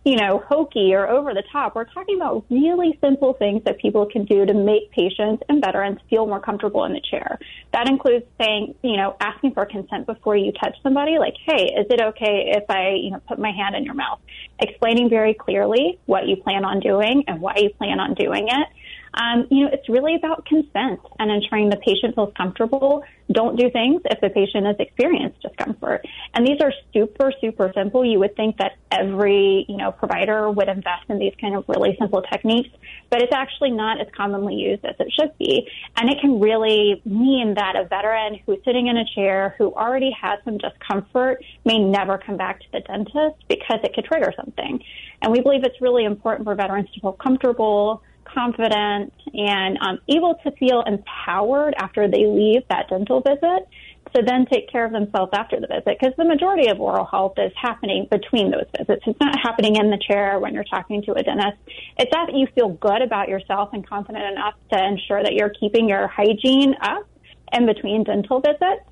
you 0.05 0.17
know, 0.17 0.43
hokey 0.49 0.95
or 0.95 1.09
over 1.09 1.33
the 1.33 1.45
top. 1.53 1.77
We're 1.77 1.85
talking 1.85 2.17
about 2.17 2.45
really 2.51 2.99
simple 3.01 3.35
things 3.35 3.63
that 3.65 3.79
people 3.79 4.07
can 4.07 4.25
do 4.25 4.45
to 4.45 4.53
make 4.53 4.91
patients 4.91 5.45
and 5.49 5.65
veterans 5.65 5.99
feel 6.11 6.27
more 6.27 6.41
comfortable 6.41 6.85
in 6.85 6.93
the 6.93 7.01
chair. 7.01 7.39
That 7.73 7.89
includes 7.89 8.25
saying, 8.41 8.75
you 8.83 8.97
know, 8.97 9.17
asking 9.21 9.55
for 9.55 9.65
consent 9.65 10.07
before 10.07 10.37
you 10.37 10.53
touch 10.53 10.77
somebody, 10.83 11.19
like, 11.19 11.35
hey, 11.47 11.67
is 11.67 11.87
it 11.89 12.01
okay 12.01 12.53
if 12.57 12.69
I, 12.69 12.95
you 13.01 13.11
know, 13.13 13.21
put 13.29 13.39
my 13.39 13.53
hand 13.53 13.77
in 13.77 13.85
your 13.85 13.95
mouth? 13.95 14.19
Explaining 14.59 15.09
very 15.09 15.35
clearly 15.35 16.01
what 16.07 16.27
you 16.27 16.37
plan 16.37 16.65
on 16.65 16.81
doing 16.81 17.25
and 17.29 17.41
why 17.41 17.55
you 17.59 17.71
plan 17.71 18.01
on 18.01 18.15
doing 18.15 18.49
it. 18.49 18.69
Um, 19.15 19.47
you 19.51 19.65
know, 19.65 19.71
it's 19.73 19.89
really 19.89 20.15
about 20.15 20.47
consent 20.47 21.01
and 21.19 21.31
ensuring 21.31 21.69
the 21.69 21.77
patient 21.77 22.15
feels 22.15 22.33
comfortable. 22.37 23.05
Don't 23.31 23.57
do 23.59 23.71
things 23.71 24.01
if 24.07 24.21
the 24.21 24.31
patient 24.31 24.67
has 24.67 24.77
experienced 24.79 25.41
discomfort. 25.43 26.07
And 26.35 26.47
these 26.47 26.61
are 26.61 26.73
super, 26.93 27.33
super 27.41 27.73
simple. 27.75 28.05
You 28.05 28.19
would 28.21 28.37
think 28.37 28.57
that 28.59 28.73
every, 28.91 29.67
you 29.69 29.77
know, 29.77 29.93
provider 29.93 30.51
would 30.51 30.69
invest 30.69 31.05
in 31.09 31.19
these 31.19 31.35
kind 31.41 31.55
of 31.55 31.65
really 31.69 31.97
simple 31.99 32.23
techniques, 32.23 32.71
but 33.11 33.23
it's 33.23 33.33
actually 33.33 33.71
not 33.71 34.01
as 34.01 34.07
commonly 34.17 34.55
used 34.55 34.85
as 34.85 34.95
it 34.99 35.13
should 35.19 35.37
be. 35.39 35.69
And 35.97 36.11
it 36.11 36.19
can 36.21 36.41
really 36.41 37.03
mean 37.05 37.55
that 37.55 37.77
a 37.77 37.85
veteran 37.85 38.39
who's 38.47 38.59
sitting 38.65 38.87
in 38.87 38.97
a 38.97 39.05
chair 39.15 39.55
who 39.59 39.73
already 39.75 40.11
has 40.21 40.39
some 40.45 40.59
discomfort 40.59 41.45
may 41.65 41.79
never 41.79 42.19
come 42.19 42.37
back 42.37 42.61
to 42.61 42.67
the 42.73 42.81
dentist 42.81 43.37
because 43.49 43.81
it 43.83 43.95
could 43.95 44.05
trigger 44.05 44.33
something. 44.37 44.83
And 45.21 45.33
we 45.33 45.41
believe 45.41 45.65
it's 45.65 45.81
really 45.81 46.05
important 46.05 46.47
for 46.47 46.55
veterans 46.55 46.91
to 46.95 47.01
feel 47.01 47.13
comfortable 47.13 48.03
confident 48.35 49.13
and 49.35 49.79
um, 49.81 49.99
able 50.09 50.35
to 50.45 50.51
feel 50.53 50.83
empowered 50.87 51.75
after 51.79 52.09
they 52.09 52.27
leave 52.27 52.63
that 52.69 52.89
dental 52.89 53.21
visit 53.21 53.69
to 54.15 54.23
then 54.23 54.47
take 54.47 54.71
care 54.71 54.85
of 54.85 54.93
themselves 54.93 55.31
after 55.35 55.59
the 55.59 55.67
visit 55.67 55.85
because 55.87 56.13
the 56.19 56.25
majority 56.25 56.69
of 56.69 56.81
oral 56.81 57.07
health 57.07 57.35
is 57.39 57.53
happening 57.61 58.07
between 58.11 58.51
those 58.51 58.67
visits. 58.77 59.03
It's 59.07 59.21
not 59.21 59.39
happening 59.41 59.77
in 59.77 59.91
the 59.91 59.99
chair 59.99 60.39
when 60.39 60.55
you're 60.55 60.65
talking 60.65 61.03
to 61.05 61.13
a 61.13 61.23
dentist. 61.23 61.57
It's 61.99 62.11
that 62.13 62.35
you 62.35 62.47
feel 62.55 62.71
good 62.71 63.01
about 63.01 63.29
yourself 63.29 63.71
and 63.73 63.87
confident 63.87 64.25
enough 64.25 64.55
to 64.73 64.85
ensure 64.85 65.23
that 65.23 65.33
you're 65.33 65.53
keeping 65.59 65.89
your 65.89 66.09
hygiene 66.09 66.75
up 66.83 67.07
in 67.53 67.67
between 67.67 68.05
dental 68.05 68.41
visits. 68.41 68.85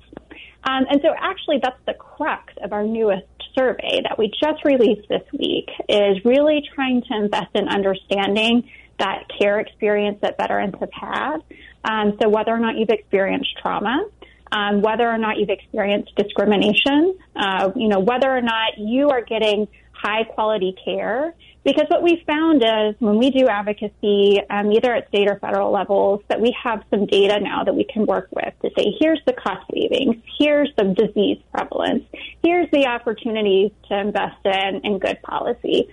Um, 0.63 0.85
and 0.89 1.01
so 1.01 1.13
actually 1.19 1.59
that's 1.61 1.79
the 1.85 1.93
crux 1.93 2.53
of 2.63 2.71
our 2.73 2.83
newest 2.83 3.25
survey 3.55 4.01
that 4.03 4.17
we 4.17 4.31
just 4.41 4.63
released 4.63 5.07
this 5.09 5.23
week 5.33 5.69
is 5.89 6.23
really 6.23 6.63
trying 6.73 7.01
to 7.01 7.15
invest 7.15 7.49
in 7.53 7.67
understanding 7.67 8.69
that 9.01 9.25
care 9.39 9.59
experience 9.59 10.19
that 10.21 10.37
veterans 10.37 10.75
have 10.79 10.93
had. 10.93 11.37
Um, 11.83 12.17
so 12.21 12.29
whether 12.29 12.51
or 12.51 12.59
not 12.59 12.77
you've 12.77 12.89
experienced 12.89 13.49
trauma, 13.61 14.05
um, 14.51 14.81
whether 14.81 15.09
or 15.09 15.17
not 15.17 15.37
you've 15.37 15.49
experienced 15.49 16.15
discrimination, 16.15 17.17
uh, 17.35 17.71
you 17.75 17.87
know, 17.87 17.99
whether 17.99 18.29
or 18.29 18.41
not 18.41 18.77
you 18.77 19.09
are 19.09 19.21
getting 19.21 19.67
high 19.91 20.23
quality 20.23 20.75
care. 20.83 21.33
Because 21.63 21.85
what 21.89 22.01
we 22.01 22.23
found 22.25 22.63
is 22.63 22.95
when 22.99 23.17
we 23.17 23.29
do 23.29 23.47
advocacy, 23.47 24.39
um, 24.49 24.71
either 24.71 24.93
at 24.93 25.07
state 25.09 25.29
or 25.29 25.37
federal 25.39 25.71
levels, 25.71 26.21
that 26.27 26.41
we 26.41 26.55
have 26.63 26.83
some 26.89 27.05
data 27.05 27.39
now 27.39 27.63
that 27.63 27.75
we 27.75 27.83
can 27.83 28.05
work 28.07 28.29
with 28.31 28.53
to 28.63 28.71
say, 28.75 28.95
here's 28.99 29.21
the 29.27 29.33
cost 29.33 29.63
savings, 29.71 30.15
here's 30.39 30.69
the 30.75 30.85
disease 30.85 31.37
prevalence, 31.53 32.03
here's 32.43 32.69
the 32.71 32.87
opportunities 32.87 33.71
to 33.89 33.99
invest 33.99 34.43
in, 34.43 34.81
in 34.83 34.97
good 34.97 35.21
policy. 35.21 35.87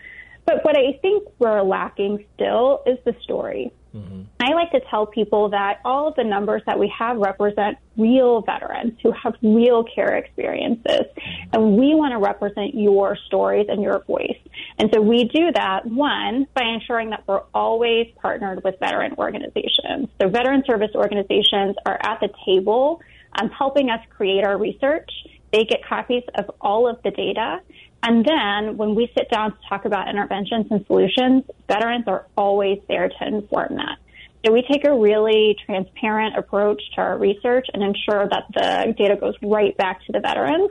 But 0.49 0.65
what 0.65 0.79
I 0.79 0.99
think 1.03 1.29
we're 1.39 1.61
lacking 1.61 2.25
still 2.35 2.83
is 2.87 2.97
the 3.05 3.15
story. 3.23 3.71
Mm-hmm. 3.95 4.23
I 4.41 4.55
like 4.55 4.71
to 4.71 4.81
tell 4.89 5.05
people 5.05 5.51
that 5.51 5.81
all 5.85 6.09
of 6.09 6.15
the 6.15 6.25
numbers 6.25 6.63
that 6.65 6.79
we 6.79 6.91
have 6.99 7.19
represent 7.19 7.77
real 7.99 8.41
veterans 8.41 8.95
who 9.03 9.13
have 9.13 9.35
real 9.43 9.85
care 9.85 10.17
experiences. 10.17 10.87
Mm-hmm. 10.87 11.51
And 11.53 11.77
we 11.77 11.95
want 11.95 12.13
to 12.13 12.19
represent 12.19 12.75
your 12.75 13.19
stories 13.27 13.67
and 13.69 13.83
your 13.83 14.03
voice. 14.07 14.39
And 14.79 14.89
so 14.95 15.03
we 15.03 15.25
do 15.25 15.53
that, 15.53 15.85
one, 15.85 16.47
by 16.55 16.63
ensuring 16.63 17.11
that 17.11 17.25
we're 17.27 17.43
always 17.53 18.07
partnered 18.17 18.65
with 18.65 18.77
veteran 18.81 19.17
organizations. 19.19 20.09
So 20.19 20.31
veteran 20.31 20.63
service 20.67 20.93
organizations 20.95 21.77
are 21.85 21.99
at 22.01 22.21
the 22.21 22.31
table 22.47 23.03
um, 23.39 23.51
helping 23.51 23.91
us 23.91 24.01
create 24.17 24.47
our 24.47 24.57
research. 24.57 25.11
They 25.53 25.65
get 25.65 25.85
copies 25.87 26.23
of 26.35 26.51
all 26.59 26.89
of 26.89 27.03
the 27.03 27.11
data 27.11 27.61
and 28.03 28.25
then 28.25 28.77
when 28.77 28.95
we 28.95 29.11
sit 29.17 29.29
down 29.31 29.53
to 29.53 29.59
talk 29.69 29.85
about 29.85 30.09
interventions 30.09 30.67
and 30.71 30.87
solutions, 30.87 31.45
veterans 31.67 32.05
are 32.07 32.27
always 32.37 32.79
there 32.89 33.09
to 33.09 33.27
inform 33.27 33.77
that. 33.77 33.99
So 34.47 34.53
we 34.53 34.63
take 34.63 34.87
a 34.87 34.95
really 34.97 35.57
transparent 35.67 36.37
approach 36.37 36.81
to 36.95 37.01
our 37.01 37.19
research 37.19 37.67
and 37.75 37.83
ensure 37.83 38.29
that 38.29 38.45
the 38.55 38.95
data 38.97 39.17
goes 39.17 39.35
right 39.43 39.77
back 39.77 40.05
to 40.07 40.13
the 40.13 40.21
veterans. 40.21 40.71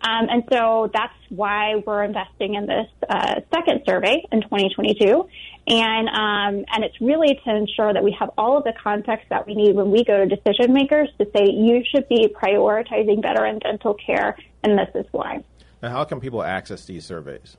Um, 0.00 0.26
and 0.30 0.42
so 0.50 0.90
that's 0.92 1.14
why 1.28 1.76
we're 1.86 2.02
investing 2.02 2.54
in 2.54 2.66
this 2.66 2.88
uh, 3.08 3.40
second 3.54 3.82
survey 3.86 4.24
in 4.32 4.40
2022. 4.42 5.28
And, 5.68 6.08
um, 6.08 6.64
and 6.72 6.84
it's 6.84 7.00
really 7.00 7.38
to 7.44 7.54
ensure 7.54 7.92
that 7.92 8.02
we 8.02 8.16
have 8.18 8.30
all 8.36 8.56
of 8.56 8.64
the 8.64 8.72
context 8.82 9.28
that 9.28 9.46
we 9.46 9.54
need 9.54 9.76
when 9.76 9.92
we 9.92 10.02
go 10.02 10.26
to 10.26 10.26
decision 10.26 10.72
makers 10.72 11.08
to 11.18 11.26
say 11.36 11.50
you 11.52 11.84
should 11.94 12.08
be 12.08 12.26
prioritizing 12.34 13.22
veteran 13.22 13.60
dental 13.60 13.94
care, 13.94 14.36
and 14.64 14.76
this 14.76 14.88
is 14.96 15.06
why. 15.12 15.44
Now, 15.82 15.90
how 15.90 16.04
can 16.04 16.20
people 16.20 16.42
access 16.42 16.84
these 16.84 17.04
surveys? 17.04 17.56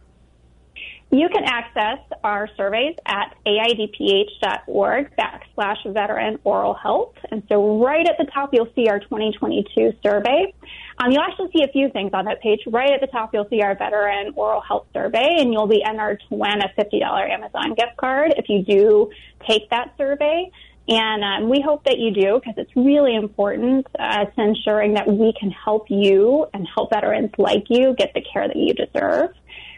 You 1.12 1.30
can 1.30 1.44
access 1.44 2.00
our 2.24 2.50
surveys 2.58 2.96
at 3.06 3.36
aidph.org 3.46 5.16
backslash 5.16 5.94
veteran 5.94 6.40
oral 6.44 6.74
health. 6.74 7.14
And 7.30 7.44
so 7.50 7.84
right 7.84 8.08
at 8.08 8.16
the 8.18 8.26
top, 8.34 8.50
you'll 8.52 8.72
see 8.76 8.88
our 8.88 9.00
2022 9.00 9.94
survey. 10.02 10.52
Um, 10.98 11.12
you'll 11.12 11.22
actually 11.22 11.52
see 11.56 11.64
a 11.64 11.72
few 11.72 11.90
things 11.92 12.12
on 12.16 12.26
that 12.26 12.42
page. 12.42 12.62
Right 12.66 12.92
at 12.92 13.02
the 13.02 13.08
top, 13.08 13.32
you'll 13.32 13.48
see 13.50 13.62
our 13.62 13.76
veteran 13.76 14.34
oral 14.36 14.62
health 14.62 14.88
survey, 14.92 15.36
and 15.38 15.54
you'll 15.54 15.68
be 15.68 15.84
entered 15.84 16.24
to 16.30 16.36
win 16.36 16.62
a 16.62 16.82
$50 16.82 17.30
Amazon 17.30 17.76
gift 17.76 17.98
card 17.98 18.34
if 18.38 18.50
you 18.50 18.64
do 18.64 19.12
take 19.48 19.70
that 19.70 19.94
survey. 19.98 20.50
And 20.88 21.24
um, 21.24 21.50
we 21.50 21.62
hope 21.62 21.86
that 21.86 21.98
you 21.98 22.12
do 22.12 22.40
because 22.40 22.56
it's 22.58 22.76
really 22.76 23.16
important 23.16 23.88
uh, 23.98 24.26
to 24.26 24.42
ensuring 24.42 24.96
that 24.96 25.08
we 25.08 25.34
can 25.40 25.50
help 25.50 25.90
you 25.90 26.46
and 26.54 26.68
help 26.74 26.90
veterans 26.90 27.32
like 27.38 27.64
you 27.70 27.96
get 27.98 28.14
the 28.14 28.22
care 28.22 28.48
that 28.48 28.58
you 28.58 28.74
deserve. 28.74 29.32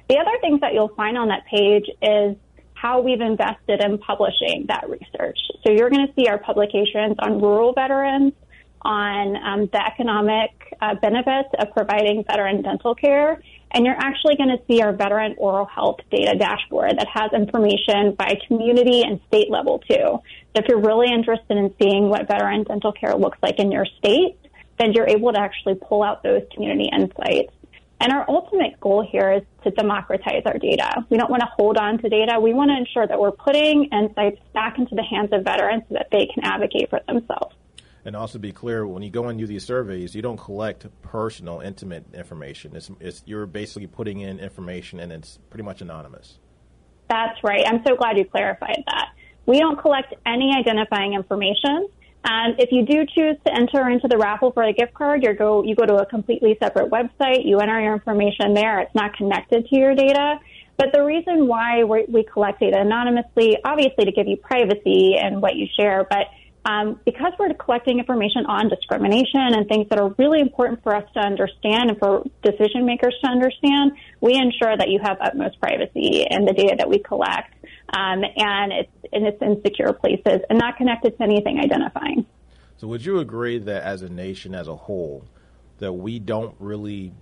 The 0.10 0.18
other 0.18 0.38
things 0.42 0.62
that 0.62 0.74
you'll 0.74 0.96
find 0.96 1.18
on 1.18 1.28
that 1.28 1.46
page 1.46 1.86
is 2.02 2.36
how 2.74 3.02
we've 3.02 3.22
invested 3.22 3.84
in 3.84 3.98
publishing 4.00 4.66
that 4.68 4.90
research. 4.90 5.38
So 5.66 5.72
you're 5.72 5.90
going 5.90 6.08
to 6.08 6.14
see 6.16 6.28
our 6.28 6.38
publications 6.38 7.16
on 7.20 7.40
rural 7.40 7.74
veterans, 7.74 8.34
on 8.82 9.36
um, 9.38 9.70
the 9.72 9.84
economic 9.84 10.52
uh, 10.80 10.94
benefits 10.96 11.50
of 11.58 11.72
providing 11.74 12.24
veteran 12.24 12.62
dental 12.62 12.94
care, 12.94 13.42
and 13.72 13.86
you're 13.86 13.98
actually 13.98 14.36
going 14.36 14.50
to 14.50 14.62
see 14.68 14.82
our 14.82 14.94
veteran 14.94 15.36
oral 15.38 15.66
health 15.66 15.98
data 16.12 16.38
dashboard 16.38 16.92
that 16.98 17.08
has 17.12 17.32
information 17.34 18.14
by 18.14 18.40
community 18.48 19.02
and 19.02 19.20
state 19.28 19.50
level 19.50 19.80
too. 19.80 20.20
If 20.56 20.70
you're 20.70 20.80
really 20.80 21.12
interested 21.12 21.58
in 21.58 21.74
seeing 21.82 22.10
what 22.10 22.28
veteran 22.28 22.64
dental 22.64 22.94
care 22.94 23.16
looks 23.16 23.38
like 23.44 23.60
in 23.60 23.72
your 23.72 23.86
state, 24.00 24.38
then 24.80 24.94
you're 24.94 25.08
able 25.08 25.34
to 25.34 25.40
actually 25.40 25.76
pull 25.76 26.02
out 26.02 26.24
those 26.24 26.44
community 26.54 26.90
insights. 26.92 27.54
And 28.00 28.12
our 28.12 28.26
ultimate 28.30 28.80
goal 28.80 29.06
here 29.10 29.34
is 29.34 29.42
to 29.64 29.72
democratize 29.72 30.44
our 30.46 30.58
data. 30.58 31.06
We 31.10 31.18
don't 31.18 31.30
want 31.30 31.42
to 31.42 31.50
hold 31.58 31.78
on 31.78 31.98
to 32.00 32.10
data. 32.10 32.40
We 32.40 32.54
want 32.54 32.72
to 32.72 32.78
ensure 32.78 33.06
that 33.06 33.20
we're 33.20 33.32
putting 33.32 33.86
insights 33.86 34.40
back 34.54 34.78
into 34.78 34.96
the 34.96 35.04
hands 35.04 35.30
of 35.34 35.44
veterans 35.44 35.84
so 35.90 35.96
that 35.96 36.08
they 36.12 36.28
can 36.34 36.44
advocate 36.44 36.90
for 36.90 37.02
themselves. 37.08 37.56
And 38.06 38.16
also 38.16 38.38
be 38.38 38.52
clear, 38.52 38.86
when 38.86 39.02
you 39.02 39.10
go 39.10 39.28
and 39.28 39.40
do 39.40 39.48
these 39.48 39.66
surveys, 39.66 40.14
you 40.14 40.22
don't 40.22 40.38
collect 40.38 40.86
personal, 41.02 41.62
intimate 41.62 42.06
information. 42.14 42.76
It's, 42.76 42.92
it's, 43.00 43.24
you're 43.26 43.48
basically 43.48 43.88
putting 43.88 44.22
in 44.22 44.40
information 44.40 45.00
and 45.00 45.12
it's 45.12 45.40
pretty 45.50 45.64
much 45.64 45.82
anonymous. 45.82 46.38
That's 47.10 47.44
right. 47.44 47.64
I'm 47.66 47.82
so 47.86 47.96
glad 47.96 48.18
you 48.18 48.26
clarified 48.26 48.84
that. 48.88 49.10
We 49.46 49.60
don't 49.60 49.80
collect 49.80 50.14
any 50.26 50.54
identifying 50.58 51.14
information. 51.14 51.88
Um, 52.24 52.56
if 52.58 52.72
you 52.72 52.86
do 52.86 53.06
choose 53.06 53.38
to 53.46 53.54
enter 53.54 53.88
into 53.88 54.08
the 54.08 54.18
raffle 54.18 54.52
for 54.52 54.64
a 54.64 54.74
gift 54.74 54.96
card, 54.96 55.22
you 55.24 55.34
go 55.36 55.64
you 55.64 55.76
go 55.76 55.86
to 55.86 55.98
a 55.98 56.06
completely 56.08 56.58
separate 56.60 56.90
website. 56.90 57.46
You 57.46 57.60
enter 57.60 57.80
your 57.80 57.94
information 57.94 58.56
there. 58.56 58.80
It's 58.80 58.96
not 58.96 59.16
connected 59.16 59.68
to 59.68 59.76
your 59.76 59.94
data. 59.94 60.40
But 60.78 60.88
the 60.92 61.04
reason 61.04 61.48
why 61.48 61.84
we 61.84 62.24
collect 62.24 62.60
data 62.60 62.80
anonymously, 62.80 63.58
obviously 63.64 64.06
to 64.06 64.12
give 64.12 64.28
you 64.28 64.38
privacy 64.38 65.16
and 65.16 65.42
what 65.42 65.56
you 65.56 65.68
share, 65.78 66.06
but 66.10 66.28
um, 66.66 67.00
because 67.06 67.32
we're 67.38 67.54
collecting 67.54 68.00
information 68.00 68.48
on 68.48 68.70
discrimination 68.70 69.54
and 69.54 69.68
things 69.68 69.88
that 69.90 70.00
are 70.00 70.16
really 70.18 70.42
important 70.42 70.82
for 70.82 70.96
us 70.96 71.04
to 71.14 71.20
understand 71.20 71.92
and 71.92 72.00
for 72.00 72.24
decision 72.42 72.86
makers 72.86 73.16
to 73.24 73.30
understand, 73.30 73.92
we 74.20 74.34
ensure 74.34 74.76
that 74.76 74.90
you 74.90 75.00
have 75.02 75.18
utmost 75.22 75.60
privacy 75.60 76.26
in 76.28 76.46
the 76.46 76.54
data 76.54 76.76
that 76.80 76.90
we 76.90 76.98
collect, 76.98 77.54
um, 77.96 78.24
and 78.36 78.74
it's 78.74 78.92
and 79.14 79.26
it's 79.26 79.42
in 79.42 79.62
secure 79.66 79.94
places 79.94 80.42
and 80.50 80.60
not 80.60 80.78
connected 80.78 81.18
to 81.18 81.24
anything 81.24 81.60
identifying. 81.60 82.26
So, 82.78 82.88
would 82.88 83.06
you 83.06 83.20
agree 83.20 83.58
that 83.60 83.84
as 83.84 84.02
a 84.02 84.10
nation 84.10 84.54
as 84.54 84.68
a 84.68 84.76
whole, 84.76 85.26
that 85.78 85.94
we 85.94 86.20
don't 86.20 86.56
really 86.60 87.14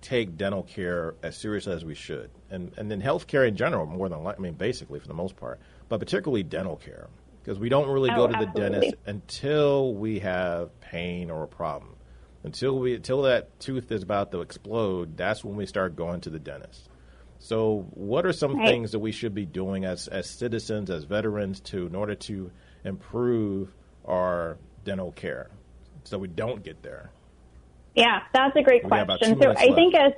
take 0.00 0.36
dental 0.36 0.62
care 0.62 1.14
as 1.22 1.36
seriously 1.36 1.72
as 1.72 1.84
we 1.84 1.94
should, 1.94 2.30
and 2.50 2.72
and 2.76 2.90
then 2.90 3.02
healthcare 3.02 3.46
in 3.46 3.56
general, 3.56 3.86
more 3.86 4.08
than 4.08 4.24
I 4.24 4.36
mean, 4.38 4.54
basically 4.54 5.00
for 5.00 5.08
the 5.08 5.14
most 5.14 5.36
part, 5.36 5.58
but 5.88 5.98
particularly 5.98 6.44
dental 6.44 6.76
care 6.76 7.08
because 7.42 7.58
we 7.58 7.68
don't 7.68 7.88
really 7.88 8.10
go 8.10 8.24
oh, 8.24 8.26
to 8.26 8.32
the 8.32 8.46
absolutely. 8.46 8.60
dentist 8.60 8.94
until 9.06 9.94
we 9.94 10.18
have 10.20 10.78
pain 10.80 11.30
or 11.30 11.42
a 11.42 11.48
problem. 11.48 11.96
Until 12.44 12.78
we 12.78 12.94
until 12.94 13.22
that 13.22 13.58
tooth 13.58 13.90
is 13.90 14.02
about 14.02 14.30
to 14.32 14.40
explode, 14.40 15.16
that's 15.16 15.44
when 15.44 15.56
we 15.56 15.66
start 15.66 15.96
going 15.96 16.20
to 16.22 16.30
the 16.30 16.38
dentist. 16.38 16.89
So, 17.40 17.86
what 17.94 18.26
are 18.26 18.34
some 18.34 18.56
Right. 18.56 18.68
things 18.68 18.92
that 18.92 18.98
we 18.98 19.12
should 19.12 19.34
be 19.34 19.46
doing 19.46 19.86
as 19.86 20.08
as 20.08 20.28
citizens, 20.28 20.90
as 20.90 21.04
veterans, 21.04 21.60
to 21.72 21.86
in 21.86 21.94
order 21.94 22.14
to 22.14 22.50
improve 22.84 23.72
our 24.04 24.58
dental 24.84 25.12
care, 25.12 25.50
so 26.04 26.18
we 26.18 26.28
don't 26.28 26.62
get 26.62 26.82
there? 26.82 27.10
Yeah, 27.94 28.20
that's 28.34 28.54
a 28.56 28.62
great 28.62 28.84
We 28.84 28.90
question. 28.90 29.40
So 29.40 29.50
I 29.56 29.74
think 29.74 29.94
as 29.94 30.12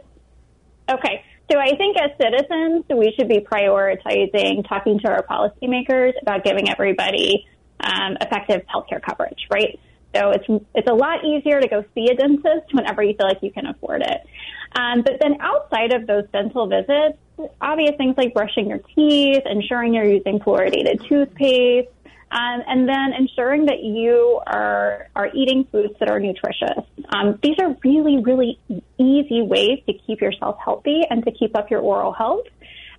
okay, 0.90 1.22
so 1.50 1.58
I 1.60 1.76
think 1.76 1.96
as 1.96 2.10
citizens, 2.20 2.84
we 2.90 3.14
should 3.16 3.28
be 3.28 3.38
prioritizing 3.38 4.68
talking 4.68 4.98
to 5.00 5.08
our 5.08 5.22
policymakers 5.22 6.12
about 6.20 6.42
giving 6.42 6.68
everybody 6.68 7.46
um, 7.80 8.16
effective 8.20 8.62
healthcare 8.66 9.00
coverage, 9.00 9.46
right? 9.48 9.78
So 10.14 10.30
it's 10.30 10.44
it's 10.74 10.90
a 10.90 10.94
lot 10.94 11.24
easier 11.24 11.60
to 11.60 11.68
go 11.68 11.84
see 11.94 12.10
a 12.10 12.16
dentist 12.16 12.72
whenever 12.72 13.02
you 13.02 13.14
feel 13.14 13.28
like 13.28 13.42
you 13.42 13.52
can 13.52 13.66
afford 13.66 14.02
it. 14.02 14.26
Um, 14.74 15.02
but 15.02 15.14
then 15.20 15.40
outside 15.40 15.92
of 15.92 16.06
those 16.06 16.24
dental 16.32 16.66
visits, 16.66 17.18
obvious 17.60 17.96
things 17.96 18.16
like 18.16 18.34
brushing 18.34 18.68
your 18.68 18.80
teeth, 18.94 19.42
ensuring 19.46 19.94
you're 19.94 20.04
using 20.04 20.38
fluoridated 20.38 21.06
toothpaste, 21.08 21.88
um, 22.30 22.62
and 22.66 22.88
then 22.88 23.12
ensuring 23.12 23.66
that 23.66 23.82
you 23.82 24.40
are 24.46 25.08
are 25.14 25.28
eating 25.34 25.64
foods 25.70 25.94
that 26.00 26.08
are 26.08 26.18
nutritious. 26.18 26.84
Um, 27.10 27.38
these 27.42 27.58
are 27.58 27.76
really, 27.84 28.22
really 28.22 28.58
easy 28.98 29.42
ways 29.42 29.80
to 29.86 29.92
keep 29.92 30.22
yourself 30.22 30.56
healthy 30.64 31.02
and 31.08 31.24
to 31.26 31.30
keep 31.30 31.54
up 31.54 31.70
your 31.70 31.80
oral 31.80 32.12
health. 32.12 32.46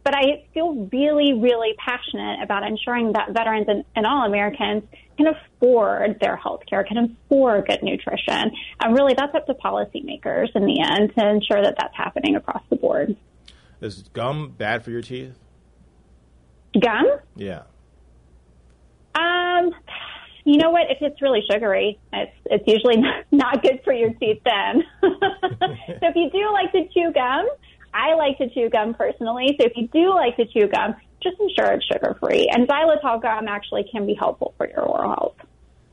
But 0.04 0.16
I 0.16 0.44
feel 0.54 0.88
really, 0.92 1.34
really 1.34 1.74
passionate 1.78 2.44
about 2.44 2.68
ensuring 2.68 3.14
that 3.14 3.32
veterans 3.32 3.66
and, 3.70 3.86
and 3.96 4.06
all 4.06 4.26
Americans 4.26 4.84
can 5.18 5.28
afford 5.28 6.20
their 6.20 6.36
health 6.36 6.62
care, 6.68 6.84
can 6.84 6.98
afford 6.98 7.68
good 7.68 7.84
nutrition. 7.84 8.52
And 8.82 8.94
really, 8.94 9.14
that's 9.14 9.34
up 9.36 9.46
to 9.48 9.54
policymakers 9.54 10.50
in 10.56 10.66
the 10.66 10.82
end 10.82 11.14
to 11.18 11.28
ensure 11.28 11.62
that 11.64 11.76
that's 11.80 11.96
happening 11.96 12.36
across 12.36 12.64
the 12.70 12.76
board. 12.76 13.16
Is 13.82 14.04
gum 14.14 14.54
bad 14.58 14.84
for 14.84 14.92
your 14.92 15.02
teeth? 15.02 15.38
Gum? 16.80 17.06
Yeah. 17.36 17.64
Um, 19.16 19.72
you 20.46 20.58
know 20.58 20.72
what? 20.72 20.90
If 20.90 20.98
it's 21.02 21.22
really 21.22 21.42
sugary, 21.50 22.00
it's 22.12 22.32
it's 22.46 22.64
usually 22.68 22.98
not, 22.98 23.26
not 23.32 23.64
good 23.64 23.82
for 23.84 23.94
your 23.94 24.12
teeth. 24.14 24.42
Then, 24.44 24.84
so 25.02 25.10
if 26.02 26.16
you 26.16 26.30
do 26.32 26.52
like 26.52 26.72
to 26.72 26.88
chew 26.94 27.12
gum, 27.14 27.46
I 27.94 28.16
like 28.16 28.38
to 28.40 28.50
chew 28.50 28.70
gum 28.70 28.94
personally. 28.94 29.56
So 29.60 29.68
if 29.68 29.74
you 29.76 29.88
do 29.90 30.14
like 30.14 30.36
to 30.38 30.46
chew 30.46 30.68
gum, 30.68 30.96
just 31.24 31.40
ensure 31.40 31.74
it's 31.74 31.86
sugar 31.86 32.16
free. 32.20 32.48
And 32.52 32.68
xylitol 32.68 33.22
gum 33.22 33.48
actually 33.48 33.86
can 33.92 34.06
be 34.06 34.14
helpful 34.14 34.54
for 34.58 34.68
your 34.68 34.82
oral 34.82 35.10
health. 35.10 35.36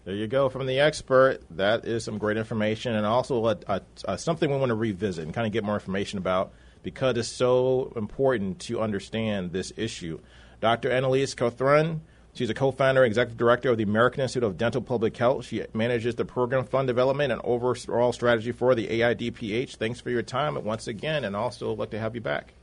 There 0.05 0.15
you 0.15 0.27
go 0.27 0.49
from 0.49 0.67
the 0.67 0.81
expert. 0.81 1.41
That 1.51 1.85
is 1.85 2.05
some 2.05 2.19
great 2.19 2.37
information, 2.37 2.95
and 2.95 3.05
also 3.05 3.47
a, 3.47 3.59
a, 3.67 3.81
a, 4.07 4.19
something 4.19 4.51
we 4.51 4.57
want 4.57 4.71
to 4.71 4.75
revisit 4.75 5.25
and 5.25 5.35
kind 5.35 5.47
of 5.47 5.53
get 5.53 5.63
more 5.63 5.75
information 5.75 6.19
about 6.19 6.53
because 6.83 7.17
it's 7.17 7.29
so 7.29 7.93
important 7.97 8.61
to 8.61 8.81
understand 8.81 9.53
this 9.53 9.73
issue. 9.77 10.19
Dr. 10.61 10.91
Annalise 10.91 11.35
Cothron, 11.35 12.01
she's 12.33 12.49
a 12.49 12.55
co-founder 12.55 13.03
and 13.03 13.11
executive 13.11 13.37
director 13.37 13.71
of 13.71 13.77
the 13.77 13.83
American 13.83 14.23
Institute 14.23 14.45
of 14.45 14.57
Dental 14.57 14.81
Public 14.81 15.17
Health. 15.17 15.45
She 15.45 15.65
manages 15.75 16.15
the 16.15 16.25
program 16.25 16.65
fund 16.65 16.87
development 16.87 17.33
and 17.33 17.41
overall 17.45 18.13
strategy 18.13 18.53
for 18.53 18.75
the 18.75 18.89
AIDPH. 18.89 19.77
Thanks 19.77 20.01
for 20.01 20.11
your 20.11 20.23
time 20.23 20.63
once 20.65 20.89
again, 20.89 21.25
and 21.25 21.37
also 21.37 21.75
like 21.75 21.91
to 21.91 21.99
have 21.99 22.15
you 22.15 22.21
back. 22.23 22.55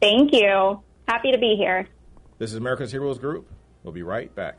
Thank 0.00 0.32
you. 0.32 0.82
Happy 1.08 1.30
to 1.30 1.38
be 1.38 1.54
here. 1.56 1.86
This 2.38 2.50
is 2.50 2.56
America's 2.56 2.90
Heroes 2.90 3.18
Group. 3.18 3.48
We'll 3.84 3.92
be 3.92 4.02
right 4.02 4.34
back. 4.34 4.58